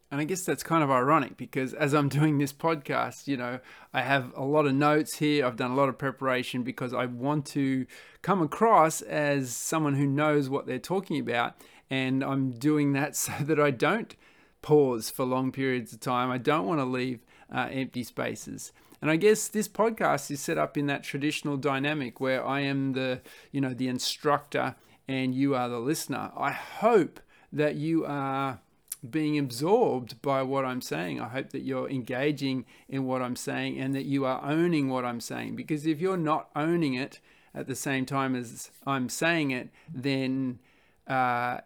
and 0.10 0.22
I 0.22 0.24
guess 0.24 0.44
that's 0.44 0.64
kind 0.64 0.84
of 0.84 0.90
ironic 0.90 1.36
because 1.36 1.74
as 1.74 1.94
I'm 1.94 2.10
doing 2.20 2.38
this 2.38 2.54
podcast, 2.54 3.28
you 3.28 3.38
know, 3.38 3.60
I 3.94 4.02
have 4.02 4.32
a 4.36 4.44
lot 4.44 4.66
of 4.66 4.74
notes 4.74 5.16
here. 5.18 5.46
I've 5.46 5.58
done 5.58 5.72
a 5.72 5.76
lot 5.76 5.90
of 5.90 5.98
preparation 5.98 6.64
because 6.64 6.94
I 6.94 7.06
want 7.06 7.46
to 7.48 7.86
come 8.22 8.42
across 8.42 9.02
as 9.02 9.56
someone 9.56 9.96
who 9.96 10.08
knows 10.08 10.50
what 10.50 10.66
they're 10.66 10.80
talking 10.80 11.20
about. 11.20 11.56
And 11.90 12.24
I'm 12.24 12.52
doing 12.52 12.94
that 12.94 13.16
so 13.18 13.34
that 13.42 13.60
I 13.60 13.72
don't 13.72 14.16
pause 14.62 15.10
for 15.10 15.26
long 15.26 15.52
periods 15.52 15.94
of 15.94 16.00
time. 16.00 16.32
I 16.32 16.38
don't 16.38 16.66
want 16.66 16.80
to 16.80 16.86
leave 16.86 17.20
uh, 17.54 17.70
empty 17.72 18.04
spaces. 18.04 18.72
And 19.02 19.12
I 19.12 19.16
guess 19.16 19.48
this 19.48 19.68
podcast 19.68 20.32
is 20.32 20.42
set 20.42 20.58
up 20.58 20.78
in 20.78 20.88
that 20.88 21.04
traditional 21.04 21.56
dynamic 21.56 22.20
where 22.20 22.46
I 22.46 22.62
am 22.62 22.94
the, 22.94 23.22
you 23.52 23.62
know, 23.62 23.74
the 23.74 23.88
instructor 23.88 24.76
and 25.08 25.36
you 25.36 25.54
are 25.54 25.70
the 25.70 25.80
listener. 25.80 26.32
I 26.36 26.52
hope 26.52 27.20
that 27.54 27.76
you 27.76 28.06
are 28.06 28.60
being 29.08 29.38
absorbed 29.38 30.22
by 30.22 30.42
what 30.42 30.66
I'm 30.66 30.82
saying. 30.82 31.20
I 31.20 31.30
hope 31.30 31.51
that 31.51 31.62
you're 31.62 31.89
engaging 31.89 32.66
in 32.89 33.06
what 33.06 33.22
I'm 33.22 33.36
saying 33.36 33.80
and 33.80 33.96
that 33.96 34.06
you 34.06 34.25
are 34.25 34.42
owning 34.44 34.89
what 34.89 35.06
I'm 35.06 35.20
saying. 35.20 35.56
Because 35.56 35.86
if 35.86 36.00
you're 36.00 36.18
not 36.18 36.50
owning 36.56 36.94
it 36.94 37.20
at 37.54 37.68
the 37.68 37.75
same 37.75 38.06
time 38.06 38.36
as 38.36 38.72
I'm 38.86 39.10
saying 39.10 39.51
it, 39.51 39.70
then 39.94 40.60
uh, 41.08 41.60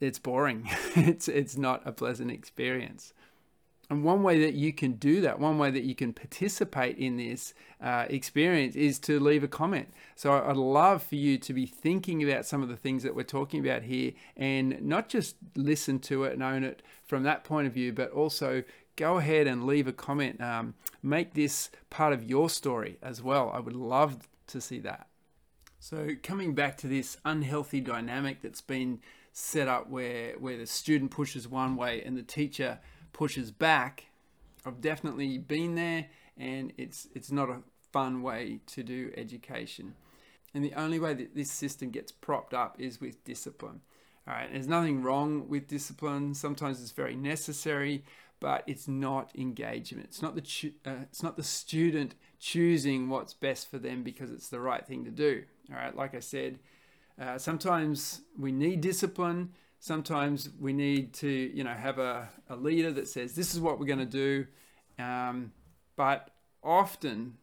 it's 0.00 0.18
boring. 0.18 0.68
it's 0.96 1.28
it's 1.28 1.56
not 1.56 1.82
a 1.86 1.92
pleasant 1.92 2.30
experience. 2.30 3.12
And 3.90 4.04
one 4.04 4.22
way 4.22 4.40
that 4.40 4.52
you 4.52 4.72
can 4.72 4.92
do 4.92 5.22
that, 5.22 5.40
one 5.40 5.56
way 5.56 5.70
that 5.70 5.82
you 5.82 5.94
can 5.94 6.12
participate 6.12 6.98
in 6.98 7.16
this 7.16 7.54
uh, 7.80 8.04
experience 8.10 8.76
is 8.76 8.98
to 9.00 9.18
leave 9.18 9.42
a 9.42 9.48
comment. 9.48 9.88
So 10.14 10.32
I'd 10.32 10.56
love 10.56 11.02
for 11.02 11.14
you 11.14 11.38
to 11.38 11.54
be 11.54 11.64
thinking 11.64 12.22
about 12.22 12.44
some 12.44 12.62
of 12.62 12.68
the 12.68 12.76
things 12.76 13.02
that 13.02 13.14
we're 13.14 13.22
talking 13.22 13.64
about 13.64 13.82
here 13.82 14.12
and 14.36 14.82
not 14.82 15.08
just 15.08 15.36
listen 15.56 16.00
to 16.00 16.24
it 16.24 16.34
and 16.34 16.42
own 16.42 16.64
it 16.64 16.82
from 17.02 17.22
that 17.22 17.44
point 17.44 17.66
of 17.66 17.72
view, 17.72 17.94
but 17.94 18.10
also 18.10 18.62
go 18.96 19.16
ahead 19.16 19.46
and 19.46 19.64
leave 19.64 19.86
a 19.86 19.92
comment. 19.92 20.38
Um, 20.40 20.74
make 21.02 21.32
this 21.32 21.70
part 21.88 22.12
of 22.12 22.22
your 22.22 22.50
story 22.50 22.98
as 23.02 23.22
well. 23.22 23.50
I 23.54 23.60
would 23.60 23.76
love 23.76 24.28
to 24.48 24.60
see 24.60 24.80
that. 24.80 25.06
So 25.80 26.10
coming 26.22 26.54
back 26.54 26.76
to 26.78 26.88
this 26.88 27.16
unhealthy 27.24 27.80
dynamic 27.80 28.42
that's 28.42 28.60
been 28.60 29.00
set 29.32 29.68
up 29.68 29.88
where, 29.88 30.32
where 30.38 30.58
the 30.58 30.66
student 30.66 31.10
pushes 31.10 31.46
one 31.46 31.76
way 31.76 32.02
and 32.02 32.16
the 32.16 32.22
teacher 32.22 32.80
pushes 33.12 33.50
back, 33.50 34.06
I've 34.64 34.80
definitely 34.80 35.38
been 35.38 35.74
there, 35.74 36.06
and 36.36 36.72
it's 36.76 37.08
it's 37.14 37.30
not 37.30 37.48
a 37.48 37.62
fun 37.92 38.22
way 38.22 38.60
to 38.66 38.82
do 38.82 39.12
education. 39.16 39.94
And 40.54 40.64
the 40.64 40.74
only 40.74 40.98
way 40.98 41.14
that 41.14 41.34
this 41.34 41.50
system 41.50 41.90
gets 41.90 42.10
propped 42.10 42.54
up 42.54 42.80
is 42.80 43.00
with 43.00 43.22
discipline. 43.24 43.80
All 44.26 44.34
right, 44.34 44.50
there's 44.52 44.68
nothing 44.68 45.02
wrong 45.02 45.48
with 45.48 45.68
discipline. 45.68 46.34
Sometimes 46.34 46.82
it's 46.82 46.90
very 46.90 47.16
necessary, 47.16 48.04
but 48.40 48.62
it's 48.66 48.86
not 48.86 49.30
engagement. 49.34 50.08
It's 50.08 50.22
not 50.22 50.34
the 50.34 50.72
uh, 50.84 51.02
it's 51.02 51.22
not 51.22 51.36
the 51.36 51.42
student 51.42 52.14
choosing 52.38 53.08
what's 53.08 53.34
best 53.34 53.70
for 53.70 53.78
them 53.78 54.02
because 54.02 54.30
it's 54.30 54.48
the 54.48 54.60
right 54.60 54.86
thing 54.86 55.04
to 55.04 55.10
do. 55.10 55.44
All 55.70 55.76
right, 55.76 55.96
like 55.96 56.14
I 56.14 56.20
said, 56.20 56.58
uh, 57.20 57.38
sometimes 57.38 58.22
we 58.38 58.52
need 58.52 58.80
discipline 58.80 59.54
sometimes 59.80 60.50
we 60.58 60.72
need 60.72 61.12
to 61.14 61.28
you 61.28 61.64
know 61.64 61.74
have 61.74 61.98
a, 61.98 62.28
a 62.48 62.56
leader 62.56 62.92
that 62.92 63.08
says 63.08 63.34
this 63.34 63.54
is 63.54 63.60
what 63.60 63.78
we're 63.78 63.86
going 63.86 63.98
to 63.98 64.04
do. 64.06 64.46
Um, 65.02 65.52
but 65.96 66.30
often 66.62 67.34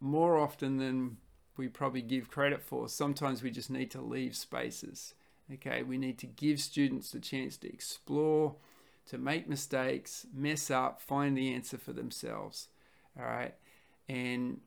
more 0.00 0.36
often 0.38 0.76
than 0.78 1.16
we 1.56 1.68
probably 1.68 2.02
give 2.02 2.28
credit 2.28 2.62
for 2.62 2.88
sometimes 2.88 3.42
we 3.42 3.50
just 3.50 3.70
need 3.70 3.90
to 3.90 4.00
leave 4.00 4.36
spaces 4.36 5.14
okay? 5.52 5.82
We 5.82 5.98
need 5.98 6.18
to 6.18 6.26
give 6.26 6.60
students 6.60 7.10
the 7.10 7.20
chance 7.20 7.56
to 7.58 7.72
explore 7.72 8.56
to 9.06 9.18
make 9.18 9.48
mistakes 9.48 10.26
mess 10.34 10.70
up 10.70 11.00
find 11.00 11.36
the 11.36 11.54
answer 11.54 11.78
for 11.78 11.92
themselves 11.92 12.68
all 13.18 13.24
right? 13.24 13.54
And 14.08 14.60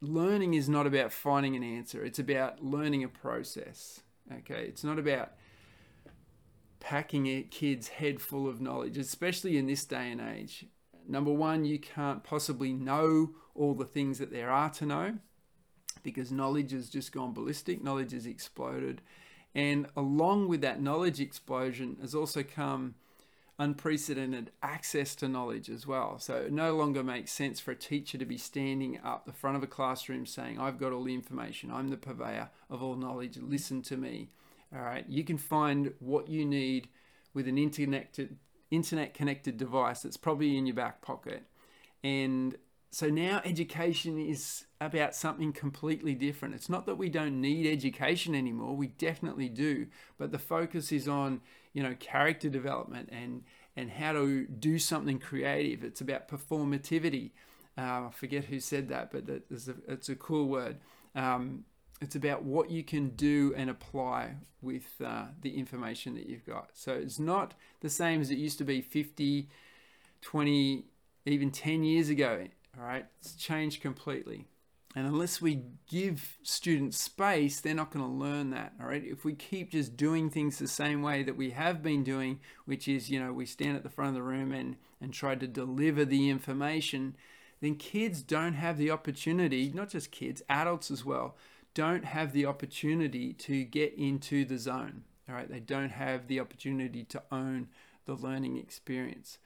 learning 0.00 0.54
is 0.54 0.68
not 0.68 0.86
about 0.86 1.12
finding 1.12 1.54
an 1.56 1.62
answer. 1.62 2.04
It's 2.04 2.18
about 2.18 2.64
learning 2.64 3.04
a 3.04 3.08
process 3.08 4.00
okay? 4.38 4.64
It's 4.68 4.84
not 4.84 4.98
about 4.98 5.32
packing 6.84 7.26
a 7.28 7.42
kid's 7.42 7.88
head 7.88 8.20
full 8.20 8.46
of 8.46 8.60
knowledge, 8.60 8.98
especially 8.98 9.56
in 9.56 9.66
this 9.66 9.86
day 9.86 10.10
and 10.10 10.20
age. 10.20 10.66
Number 11.08 11.32
one, 11.32 11.64
you 11.64 11.78
can't 11.78 12.22
possibly 12.22 12.74
know 12.74 13.30
all 13.54 13.72
the 13.72 13.86
things 13.86 14.18
that 14.18 14.30
there 14.30 14.50
are 14.50 14.68
to 14.68 14.84
know 14.84 15.14
because 16.02 16.30
knowledge 16.30 16.72
has 16.72 16.90
just 16.90 17.10
gone 17.10 17.32
ballistic, 17.32 17.82
knowledge 17.82 18.12
has 18.12 18.26
exploded. 18.26 19.00
And 19.54 19.86
along 19.96 20.48
with 20.48 20.60
that 20.60 20.82
knowledge 20.82 21.20
explosion 21.20 21.96
has 22.02 22.14
also 22.14 22.42
come 22.42 22.96
unprecedented 23.58 24.50
access 24.62 25.14
to 25.14 25.26
knowledge 25.26 25.70
as 25.70 25.86
well. 25.86 26.18
So 26.18 26.34
it 26.34 26.52
no 26.52 26.76
longer 26.76 27.02
makes 27.02 27.32
sense 27.32 27.60
for 27.60 27.70
a 27.70 27.76
teacher 27.76 28.18
to 28.18 28.26
be 28.26 28.36
standing 28.36 29.00
up 29.02 29.24
the 29.24 29.32
front 29.32 29.56
of 29.56 29.62
a 29.62 29.68
classroom 29.68 30.26
saying, 30.26 30.60
I've 30.60 30.78
got 30.78 30.92
all 30.92 31.04
the 31.04 31.14
information, 31.14 31.70
I'm 31.70 31.88
the 31.88 31.96
purveyor 31.96 32.50
of 32.68 32.82
all 32.82 32.96
knowledge, 32.96 33.38
listen 33.40 33.80
to 33.82 33.96
me. 33.96 34.28
All 34.74 34.82
right, 34.82 35.04
you 35.08 35.22
can 35.22 35.38
find 35.38 35.92
what 36.00 36.28
you 36.28 36.44
need 36.44 36.88
with 37.32 37.46
an 37.46 37.58
internet 37.58 38.18
internet 38.70 39.14
connected 39.14 39.56
device 39.56 40.02
that's 40.02 40.16
probably 40.16 40.56
in 40.56 40.66
your 40.66 40.74
back 40.74 41.00
pocket. 41.00 41.44
And 42.02 42.56
so 42.90 43.08
now 43.08 43.40
education 43.44 44.18
is 44.18 44.64
about 44.80 45.14
something 45.14 45.52
completely 45.52 46.14
different. 46.14 46.54
It's 46.54 46.68
not 46.68 46.86
that 46.86 46.96
we 46.96 47.08
don't 47.08 47.40
need 47.40 47.70
education 47.70 48.34
anymore, 48.34 48.76
we 48.76 48.88
definitely 48.88 49.48
do, 49.48 49.86
but 50.18 50.32
the 50.32 50.38
focus 50.38 50.90
is 50.90 51.06
on, 51.06 51.40
you 51.72 51.82
know, 51.82 51.94
character 52.00 52.48
development 52.48 53.10
and 53.12 53.44
and 53.76 53.90
how 53.90 54.12
to 54.12 54.46
do 54.46 54.78
something 54.78 55.18
creative. 55.18 55.84
It's 55.84 56.00
about 56.00 56.28
performativity. 56.28 57.30
Uh, 57.76 58.06
I 58.06 58.10
forget 58.12 58.44
who 58.44 58.60
said 58.60 58.88
that, 58.88 59.10
but 59.10 59.26
that 59.26 59.50
is 59.50 59.68
a, 59.68 59.74
it's 59.88 60.08
a 60.08 60.14
cool 60.14 60.48
word. 60.48 60.78
Um, 61.16 61.64
it's 62.00 62.16
about 62.16 62.42
what 62.42 62.70
you 62.70 62.82
can 62.82 63.10
do 63.10 63.54
and 63.56 63.70
apply 63.70 64.36
with 64.60 64.84
uh, 65.04 65.26
the 65.40 65.56
information 65.56 66.14
that 66.14 66.26
you've 66.26 66.46
got. 66.46 66.70
So 66.74 66.92
it's 66.92 67.18
not 67.18 67.54
the 67.80 67.90
same 67.90 68.20
as 68.20 68.30
it 68.30 68.38
used 68.38 68.58
to 68.58 68.64
be 68.64 68.80
50, 68.80 69.48
20, 70.20 70.84
even 71.26 71.50
10 71.50 71.84
years 71.84 72.08
ago. 72.08 72.46
All 72.78 72.84
right, 72.84 73.06
it's 73.20 73.34
changed 73.34 73.80
completely. 73.80 74.46
And 74.96 75.06
unless 75.06 75.42
we 75.42 75.62
give 75.88 76.38
students 76.44 77.00
space, 77.00 77.60
they're 77.60 77.74
not 77.74 77.90
going 77.90 78.04
to 78.04 78.10
learn 78.10 78.50
that. 78.50 78.74
All 78.80 78.86
right. 78.86 79.02
If 79.04 79.24
we 79.24 79.34
keep 79.34 79.72
just 79.72 79.96
doing 79.96 80.30
things 80.30 80.58
the 80.58 80.68
same 80.68 81.02
way 81.02 81.24
that 81.24 81.36
we 81.36 81.50
have 81.50 81.82
been 81.82 82.04
doing, 82.04 82.38
which 82.64 82.86
is, 82.86 83.10
you 83.10 83.18
know, 83.18 83.32
we 83.32 83.44
stand 83.44 83.76
at 83.76 83.82
the 83.82 83.88
front 83.88 84.10
of 84.10 84.14
the 84.14 84.22
room 84.22 84.52
and, 84.52 84.76
and 85.00 85.12
try 85.12 85.34
to 85.34 85.48
deliver 85.48 86.04
the 86.04 86.30
information, 86.30 87.16
then 87.60 87.74
kids 87.74 88.22
don't 88.22 88.54
have 88.54 88.78
the 88.78 88.92
opportunity, 88.92 89.72
not 89.74 89.88
just 89.88 90.12
kids, 90.12 90.42
adults 90.48 90.92
as 90.92 91.04
well, 91.04 91.34
don't 91.74 92.04
have 92.04 92.32
the 92.32 92.46
opportunity 92.46 93.32
to 93.32 93.64
get 93.64 93.94
into 93.94 94.44
the 94.44 94.58
zone. 94.58 95.02
All 95.28 95.34
right, 95.34 95.50
they 95.50 95.60
don't 95.60 95.90
have 95.90 96.28
the 96.28 96.40
opportunity 96.40 97.04
to 97.04 97.22
own 97.32 97.68
the 98.06 98.14
learning 98.14 98.56
experience. 98.58 99.38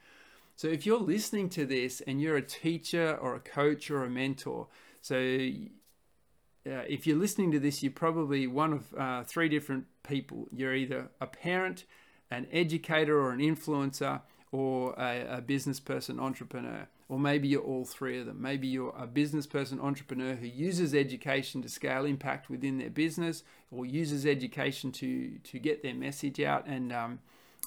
So 0.55 0.67
if 0.67 0.85
you're 0.85 0.99
listening 0.99 1.49
to 1.51 1.65
this 1.65 2.01
and 2.01 2.21
you're 2.21 2.35
a 2.35 2.41
teacher 2.41 3.15
or 3.15 3.35
a 3.35 3.39
coach 3.39 3.89
or 3.89 4.03
a 4.03 4.09
mentor, 4.09 4.67
so 5.01 5.15
uh, 5.15 6.83
if 6.87 7.07
you're 7.07 7.17
listening 7.17 7.51
to 7.51 7.59
this, 7.59 7.81
you're 7.81 7.91
probably 7.91 8.45
one 8.45 8.73
of 8.73 8.93
uh, 8.93 9.23
three 9.23 9.47
different 9.47 9.85
people. 10.03 10.47
You're 10.51 10.75
either 10.75 11.09
a 11.21 11.27
parent, 11.27 11.85
an 12.29 12.47
educator, 12.51 13.17
or 13.17 13.31
an 13.31 13.39
influencer, 13.39 14.21
or 14.51 14.93
a, 14.97 15.37
a 15.37 15.41
business 15.41 15.79
person, 15.79 16.19
entrepreneur 16.19 16.87
or 17.09 17.19
maybe 17.19 17.47
you're 17.47 17.61
all 17.61 17.85
three 17.85 18.19
of 18.19 18.27
them. 18.27 18.39
Maybe 18.39 18.67
you're 18.67 18.93
a 18.95 19.07
business 19.07 19.47
person, 19.47 19.81
entrepreneur 19.81 20.35
who 20.35 20.45
uses 20.45 20.93
education 20.93 21.63
to 21.63 21.69
scale 21.69 22.05
impact 22.05 22.49
within 22.51 22.77
their 22.77 22.91
business, 22.91 23.43
or 23.71 23.85
uses 23.85 24.25
education 24.27 24.91
to 24.93 25.39
to 25.39 25.59
get 25.59 25.81
their 25.81 25.95
message 25.95 26.39
out 26.39 26.67
and 26.67 26.93
um, 26.93 27.19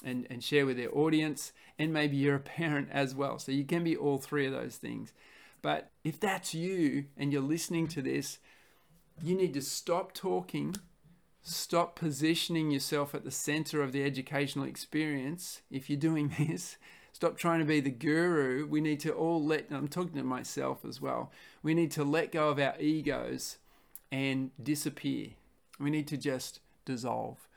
and 0.03 0.25
and 0.29 0.41
share 0.41 0.65
with 0.65 0.77
their 0.77 0.97
audience. 0.97 1.51
And 1.77 1.91
maybe 1.91 2.15
you're 2.15 2.35
a 2.35 2.39
parent 2.57 2.87
as 2.89 3.13
well. 3.13 3.37
So 3.37 3.51
you 3.51 3.65
can 3.65 3.83
be 3.83 3.97
all 3.97 4.17
three 4.17 4.47
of 4.47 4.53
those 4.53 4.77
things. 4.77 5.11
But 5.61 5.91
if 6.03 6.19
that's 6.19 6.53
you 6.53 7.05
and 7.17 7.31
you're 7.31 7.41
listening 7.41 7.87
to 7.89 8.01
this, 8.01 8.39
you 9.21 9.35
need 9.35 9.53
to 9.53 9.61
stop 9.61 10.13
talking. 10.13 10.75
Stop 11.41 11.97
positioning 11.97 12.71
yourself 12.71 13.13
at 13.13 13.25
the 13.25 13.31
center 13.31 13.83
of 13.83 13.91
the 13.91 14.03
educational 14.05 14.65
experience 14.65 15.61
if 15.69 15.89
you're 15.89 15.99
doing 15.99 16.33
this 16.39 16.77
Stop 17.13 17.37
trying 17.37 17.59
to 17.59 17.65
be 17.65 17.79
the 17.79 17.91
guru. 17.91 18.65
We 18.67 18.81
need 18.81 18.99
to 19.01 19.13
all 19.13 19.43
let, 19.43 19.67
I'm 19.71 19.87
talking 19.87 20.15
to 20.15 20.23
myself 20.23 20.83
as 20.83 20.99
well, 20.99 21.31
we 21.61 21.73
need 21.73 21.91
to 21.91 22.03
let 22.03 22.31
go 22.31 22.49
of 22.49 22.59
our 22.59 22.75
egos 22.79 23.57
and 24.11 24.51
disappear. 24.61 25.29
We 25.79 25.89
need 25.89 26.07
to 26.07 26.17
just 26.17 26.59
dissolve. 26.85 27.47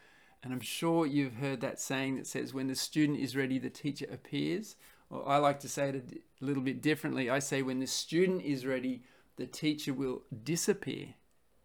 And 0.43 0.53
I'm 0.53 0.61
sure 0.61 1.07
you've 1.07 1.37
heard 1.37 1.61
that 1.63 1.81
saying 1.81 2.17
that 2.17 2.27
says, 2.27 2.55
when 2.55 2.69
the 2.69 2.77
student 2.77 3.19
is 3.19 3.35
ready, 3.35 3.59
the 3.59 3.71
teacher 3.71 4.07
appears. 4.13 4.77
Or 5.11 5.29
I 5.29 5.39
like 5.39 5.59
to 5.61 5.69
say 5.69 5.89
it 5.89 6.23
a 6.41 6.45
little 6.45 6.63
bit 6.63 6.83
differently. 6.83 7.29
I 7.31 7.41
say, 7.41 7.63
when 7.63 7.81
the 7.81 7.87
student 7.87 8.43
is 8.43 8.67
ready, 8.67 9.03
the 9.37 9.47
teacher 9.47 9.93
will 9.93 10.23
disappear. 10.45 11.15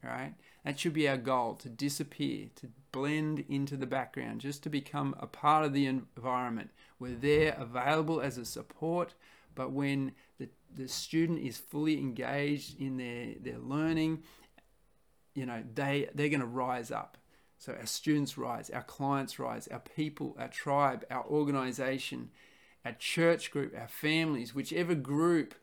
Right? 0.03 0.33
That 0.63 0.79
should 0.79 0.93
be 0.93 1.09
our 1.09 1.17
goal 1.17 1.55
to 1.55 1.69
disappear, 1.69 2.49
to 2.57 2.67
blend 2.91 3.45
into 3.49 3.75
the 3.77 3.87
background, 3.87 4.41
just 4.41 4.61
to 4.63 4.69
become 4.69 5.15
a 5.19 5.25
part 5.25 5.65
of 5.65 5.73
the 5.73 5.87
environment. 5.87 6.69
We're 6.99 7.15
there 7.15 7.55
available 7.57 8.21
as 8.21 8.37
a 8.37 8.45
support, 8.45 9.15
but 9.55 9.71
when 9.71 10.11
the, 10.37 10.49
the 10.75 10.87
student 10.87 11.39
is 11.39 11.57
fully 11.57 11.97
engaged 11.97 12.79
in 12.79 12.97
their, 12.97 13.33
their 13.39 13.59
learning, 13.59 14.23
you 15.33 15.45
know, 15.45 15.63
they, 15.73 16.09
they're 16.13 16.29
going 16.29 16.41
to 16.41 16.45
rise 16.45 16.91
up. 16.91 17.17
So 17.57 17.73
our 17.73 17.85
students 17.85 18.37
rise, 18.37 18.69
our 18.69 18.83
clients 18.83 19.39
rise, 19.39 19.67
our 19.67 19.79
people, 19.95 20.35
our 20.39 20.47
tribe, 20.47 21.05
our 21.09 21.25
organization, 21.25 22.29
our 22.85 22.93
church 22.93 23.51
group, 23.51 23.73
our 23.79 23.87
families, 23.87 24.53
whichever 24.53 24.95
group 24.95 25.55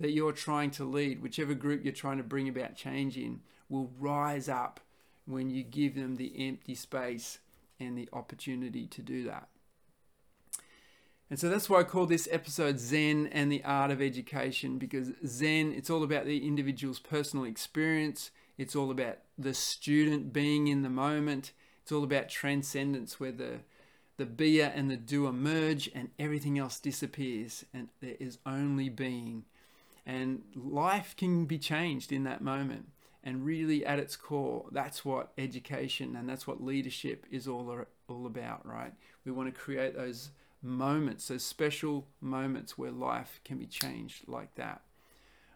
that 0.00 0.12
you're 0.12 0.32
trying 0.32 0.70
to 0.72 0.84
lead, 0.84 1.22
whichever 1.22 1.54
group 1.54 1.84
you're 1.84 1.92
trying 1.92 2.18
to 2.18 2.22
bring 2.22 2.48
about 2.48 2.76
change 2.76 3.16
in, 3.16 3.40
will 3.68 3.90
rise 3.98 4.48
up 4.48 4.80
when 5.26 5.50
you 5.50 5.62
give 5.62 5.94
them 5.94 6.16
the 6.16 6.32
empty 6.48 6.74
space 6.74 7.38
and 7.80 7.96
the 7.96 8.08
opportunity 8.12 8.86
to 8.86 9.02
do 9.02 9.24
that. 9.24 9.48
And 11.28 11.38
so 11.38 11.48
that's 11.48 11.68
why 11.68 11.80
I 11.80 11.84
call 11.84 12.06
this 12.06 12.28
episode 12.30 12.78
Zen 12.78 13.28
and 13.32 13.50
the 13.50 13.64
Art 13.64 13.90
of 13.90 14.00
Education 14.00 14.78
because 14.78 15.10
Zen, 15.26 15.72
it's 15.72 15.90
all 15.90 16.04
about 16.04 16.24
the 16.24 16.46
individual's 16.46 17.00
personal 17.00 17.44
experience. 17.44 18.30
It's 18.56 18.76
all 18.76 18.92
about 18.92 19.18
the 19.36 19.52
student 19.52 20.32
being 20.32 20.68
in 20.68 20.82
the 20.82 20.88
moment. 20.88 21.52
It's 21.82 21.90
all 21.90 22.04
about 22.04 22.28
transcendence 22.28 23.18
where 23.18 23.32
the, 23.32 23.60
the 24.18 24.26
beer 24.26 24.72
and 24.74 24.88
the 24.88 24.96
doer 24.96 25.32
merge 25.32 25.90
and 25.94 26.10
everything 26.16 26.58
else 26.58 26.78
disappears 26.78 27.64
and 27.74 27.88
there 28.00 28.16
is 28.20 28.38
only 28.46 28.88
being. 28.88 29.44
And 30.06 30.42
life 30.54 31.16
can 31.16 31.46
be 31.46 31.58
changed 31.58 32.12
in 32.12 32.24
that 32.24 32.40
moment. 32.40 32.86
And 33.24 33.44
really, 33.44 33.84
at 33.84 33.98
its 33.98 34.14
core, 34.14 34.66
that's 34.70 35.04
what 35.04 35.32
education 35.36 36.14
and 36.14 36.28
that's 36.28 36.46
what 36.46 36.62
leadership 36.62 37.26
is 37.28 37.48
all, 37.48 37.84
all 38.08 38.26
about, 38.26 38.64
right? 38.64 38.92
We 39.24 39.32
want 39.32 39.52
to 39.52 39.60
create 39.60 39.96
those 39.96 40.30
moments, 40.62 41.26
those 41.26 41.44
special 41.44 42.06
moments 42.20 42.78
where 42.78 42.92
life 42.92 43.40
can 43.44 43.58
be 43.58 43.66
changed 43.66 44.28
like 44.28 44.54
that. 44.54 44.82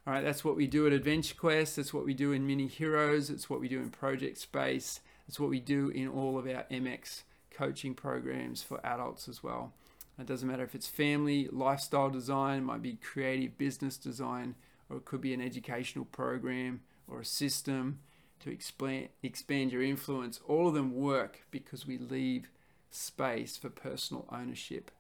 All 0.07 0.15
right, 0.15 0.25
that's 0.25 0.45
what 0.45 0.57
we 0.57 0.67
do 0.67 0.87
at 0.87 0.93
Adventure 0.93 1.37
Quest. 1.37 1.77
That's 1.77 1.95
what 1.95 2.05
we 2.05 2.15
do 2.15 2.33
in 2.33 2.47
Mini 2.47 2.67
Heroes. 2.67 3.31
It's 3.31 3.49
what 3.49 3.61
we 3.61 3.69
do 3.69 3.79
in 3.79 3.91
Project 3.91 4.39
Space. 4.39 5.01
It's 5.29 5.39
what 5.39 5.51
we 5.51 5.61
do 5.61 5.91
in 5.91 6.09
all 6.09 6.39
of 6.39 6.47
our 6.47 6.65
MX 6.71 7.23
coaching 7.51 7.95
programs 7.95 8.63
for 8.63 8.85
adults 8.85 9.29
as 9.29 9.43
well. 9.43 9.75
It 10.21 10.27
doesn't 10.27 10.49
matter 10.49 10.65
if 10.65 10.75
it's 10.75 10.87
family, 10.87 11.49
lifestyle 11.51 12.11
design, 12.11 12.65
might 12.65 12.83
be 12.83 12.95
creative 12.95 13.57
business 13.57 13.97
design, 13.97 14.55
or 14.89 14.99
it 14.99 15.05
could 15.05 15.21
be 15.21 15.33
an 15.33 15.41
educational 15.41 16.05
program 16.05 16.81
or 17.09 17.21
a 17.21 17.25
system 17.25 18.01
to 18.41 18.51
expand, 18.51 19.09
expand 19.23 19.73
your 19.73 19.83
influence. 19.83 20.41
All 20.47 20.69
of 20.69 20.75
them 20.75 20.95
work 20.95 21.45
because 21.51 21.87
we 21.87 21.97
leave 21.97 22.51
space 22.91 23.57
for 23.57 23.71
personal 23.71 24.27
ownership 24.31 24.91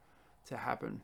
to 0.46 0.56
happen. 0.56 1.02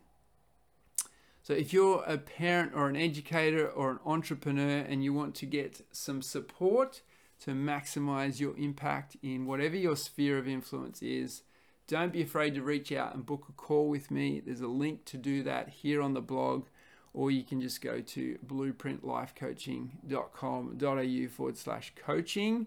So, 1.43 1.53
if 1.53 1.73
you're 1.73 2.03
a 2.05 2.19
parent 2.19 2.73
or 2.75 2.89
an 2.89 2.97
educator 2.97 3.69
or 3.69 3.91
an 3.91 3.99
entrepreneur 4.05 4.79
and 4.79 5.05
you 5.05 5.13
want 5.13 5.35
to 5.37 5.47
get 5.47 5.83
some 5.93 6.23
support 6.23 7.03
to 7.41 7.53
maximize 7.53 8.41
your 8.41 8.57
impact 8.57 9.17
in 9.23 9.47
whatever 9.47 9.77
your 9.77 9.95
sphere 9.97 10.39
of 10.39 10.49
influence 10.49 11.03
is, 11.03 11.43
don't 11.87 12.13
be 12.13 12.23
afraid 12.23 12.55
to 12.55 12.63
reach 12.63 12.91
out 12.93 13.15
and 13.15 13.25
book 13.25 13.47
a 13.49 13.53
call 13.53 13.89
with 13.89 14.11
me. 14.11 14.43
There's 14.45 14.61
a 14.61 14.67
link 14.67 15.05
to 15.07 15.17
do 15.17 15.43
that 15.45 15.69
here 15.69 16.03
on 16.03 16.15
the 16.15 16.21
blog, 16.21 16.67
or 17.15 17.31
you 17.31 17.45
can 17.45 17.61
just 17.61 17.81
go 17.81 18.01
to 18.01 18.39
blueprintlifecoaching.com.au 18.47 21.29
forward 21.29 21.57
slash 21.57 21.93
coaching 21.97 22.67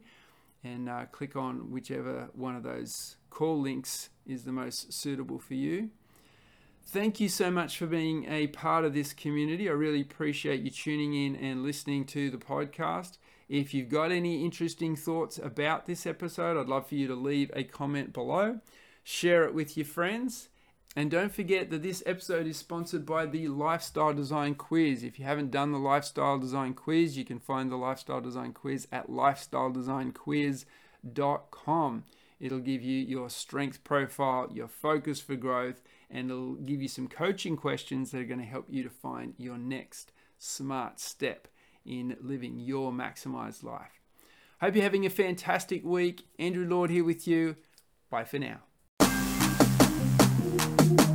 and 0.63 0.89
uh, 0.89 1.05
click 1.11 1.35
on 1.35 1.71
whichever 1.71 2.29
one 2.33 2.55
of 2.55 2.63
those 2.63 3.17
call 3.29 3.59
links 3.59 4.09
is 4.25 4.43
the 4.43 4.51
most 4.51 4.93
suitable 4.93 5.39
for 5.39 5.53
you. 5.53 5.89
Thank 6.85 7.19
you 7.19 7.29
so 7.29 7.51
much 7.51 7.77
for 7.77 7.85
being 7.85 8.25
a 8.25 8.47
part 8.47 8.83
of 8.83 8.95
this 8.95 9.13
community. 9.13 9.69
I 9.69 9.73
really 9.73 10.01
appreciate 10.01 10.61
you 10.61 10.71
tuning 10.71 11.13
in 11.13 11.35
and 11.35 11.61
listening 11.61 12.05
to 12.07 12.31
the 12.31 12.37
podcast. 12.37 13.19
If 13.47 13.73
you've 13.73 13.89
got 13.89 14.11
any 14.11 14.43
interesting 14.43 14.95
thoughts 14.95 15.37
about 15.37 15.85
this 15.85 16.07
episode, 16.07 16.59
I'd 16.59 16.67
love 16.67 16.87
for 16.87 16.95
you 16.95 17.07
to 17.07 17.15
leave 17.15 17.51
a 17.53 17.63
comment 17.63 18.11
below. 18.11 18.59
Share 19.03 19.43
it 19.43 19.53
with 19.53 19.77
your 19.77 19.85
friends. 19.85 20.49
And 20.95 21.11
don't 21.11 21.33
forget 21.33 21.69
that 21.69 21.83
this 21.83 22.01
episode 22.05 22.47
is 22.47 22.57
sponsored 22.57 23.05
by 23.05 23.27
the 23.27 23.47
Lifestyle 23.47 24.13
Design 24.13 24.55
Quiz. 24.55 25.03
If 25.03 25.19
you 25.19 25.25
haven't 25.25 25.51
done 25.51 25.71
the 25.71 25.77
Lifestyle 25.77 26.39
Design 26.39 26.73
Quiz, 26.73 27.15
you 27.15 27.23
can 27.23 27.39
find 27.39 27.71
the 27.71 27.75
Lifestyle 27.75 28.21
Design 28.21 28.53
Quiz 28.53 28.87
at 28.91 29.09
lifestyledesignquiz.com. 29.09 32.03
It'll 32.39 32.59
give 32.59 32.81
you 32.81 32.97
your 32.97 33.29
strength 33.29 33.83
profile, 33.83 34.49
your 34.51 34.67
focus 34.67 35.19
for 35.19 35.35
growth, 35.35 35.83
and 36.09 36.31
it'll 36.31 36.55
give 36.55 36.81
you 36.81 36.87
some 36.87 37.07
coaching 37.07 37.55
questions 37.55 38.11
that 38.11 38.21
are 38.21 38.25
going 38.25 38.39
to 38.39 38.45
help 38.45 38.65
you 38.69 38.83
to 38.83 38.89
find 38.89 39.33
your 39.37 39.57
next 39.57 40.11
smart 40.37 40.99
step 40.99 41.47
in 41.85 42.17
living 42.21 42.59
your 42.59 42.91
maximized 42.91 43.63
life. 43.63 44.01
Hope 44.61 44.75
you're 44.75 44.83
having 44.83 45.05
a 45.05 45.09
fantastic 45.09 45.85
week. 45.85 46.27
Andrew 46.37 46.67
Lord 46.67 46.89
here 46.89 47.03
with 47.03 47.27
you. 47.27 47.55
Bye 48.09 48.25
for 48.25 48.39
now 48.39 48.68
thank 50.57 51.01
you 51.01 51.08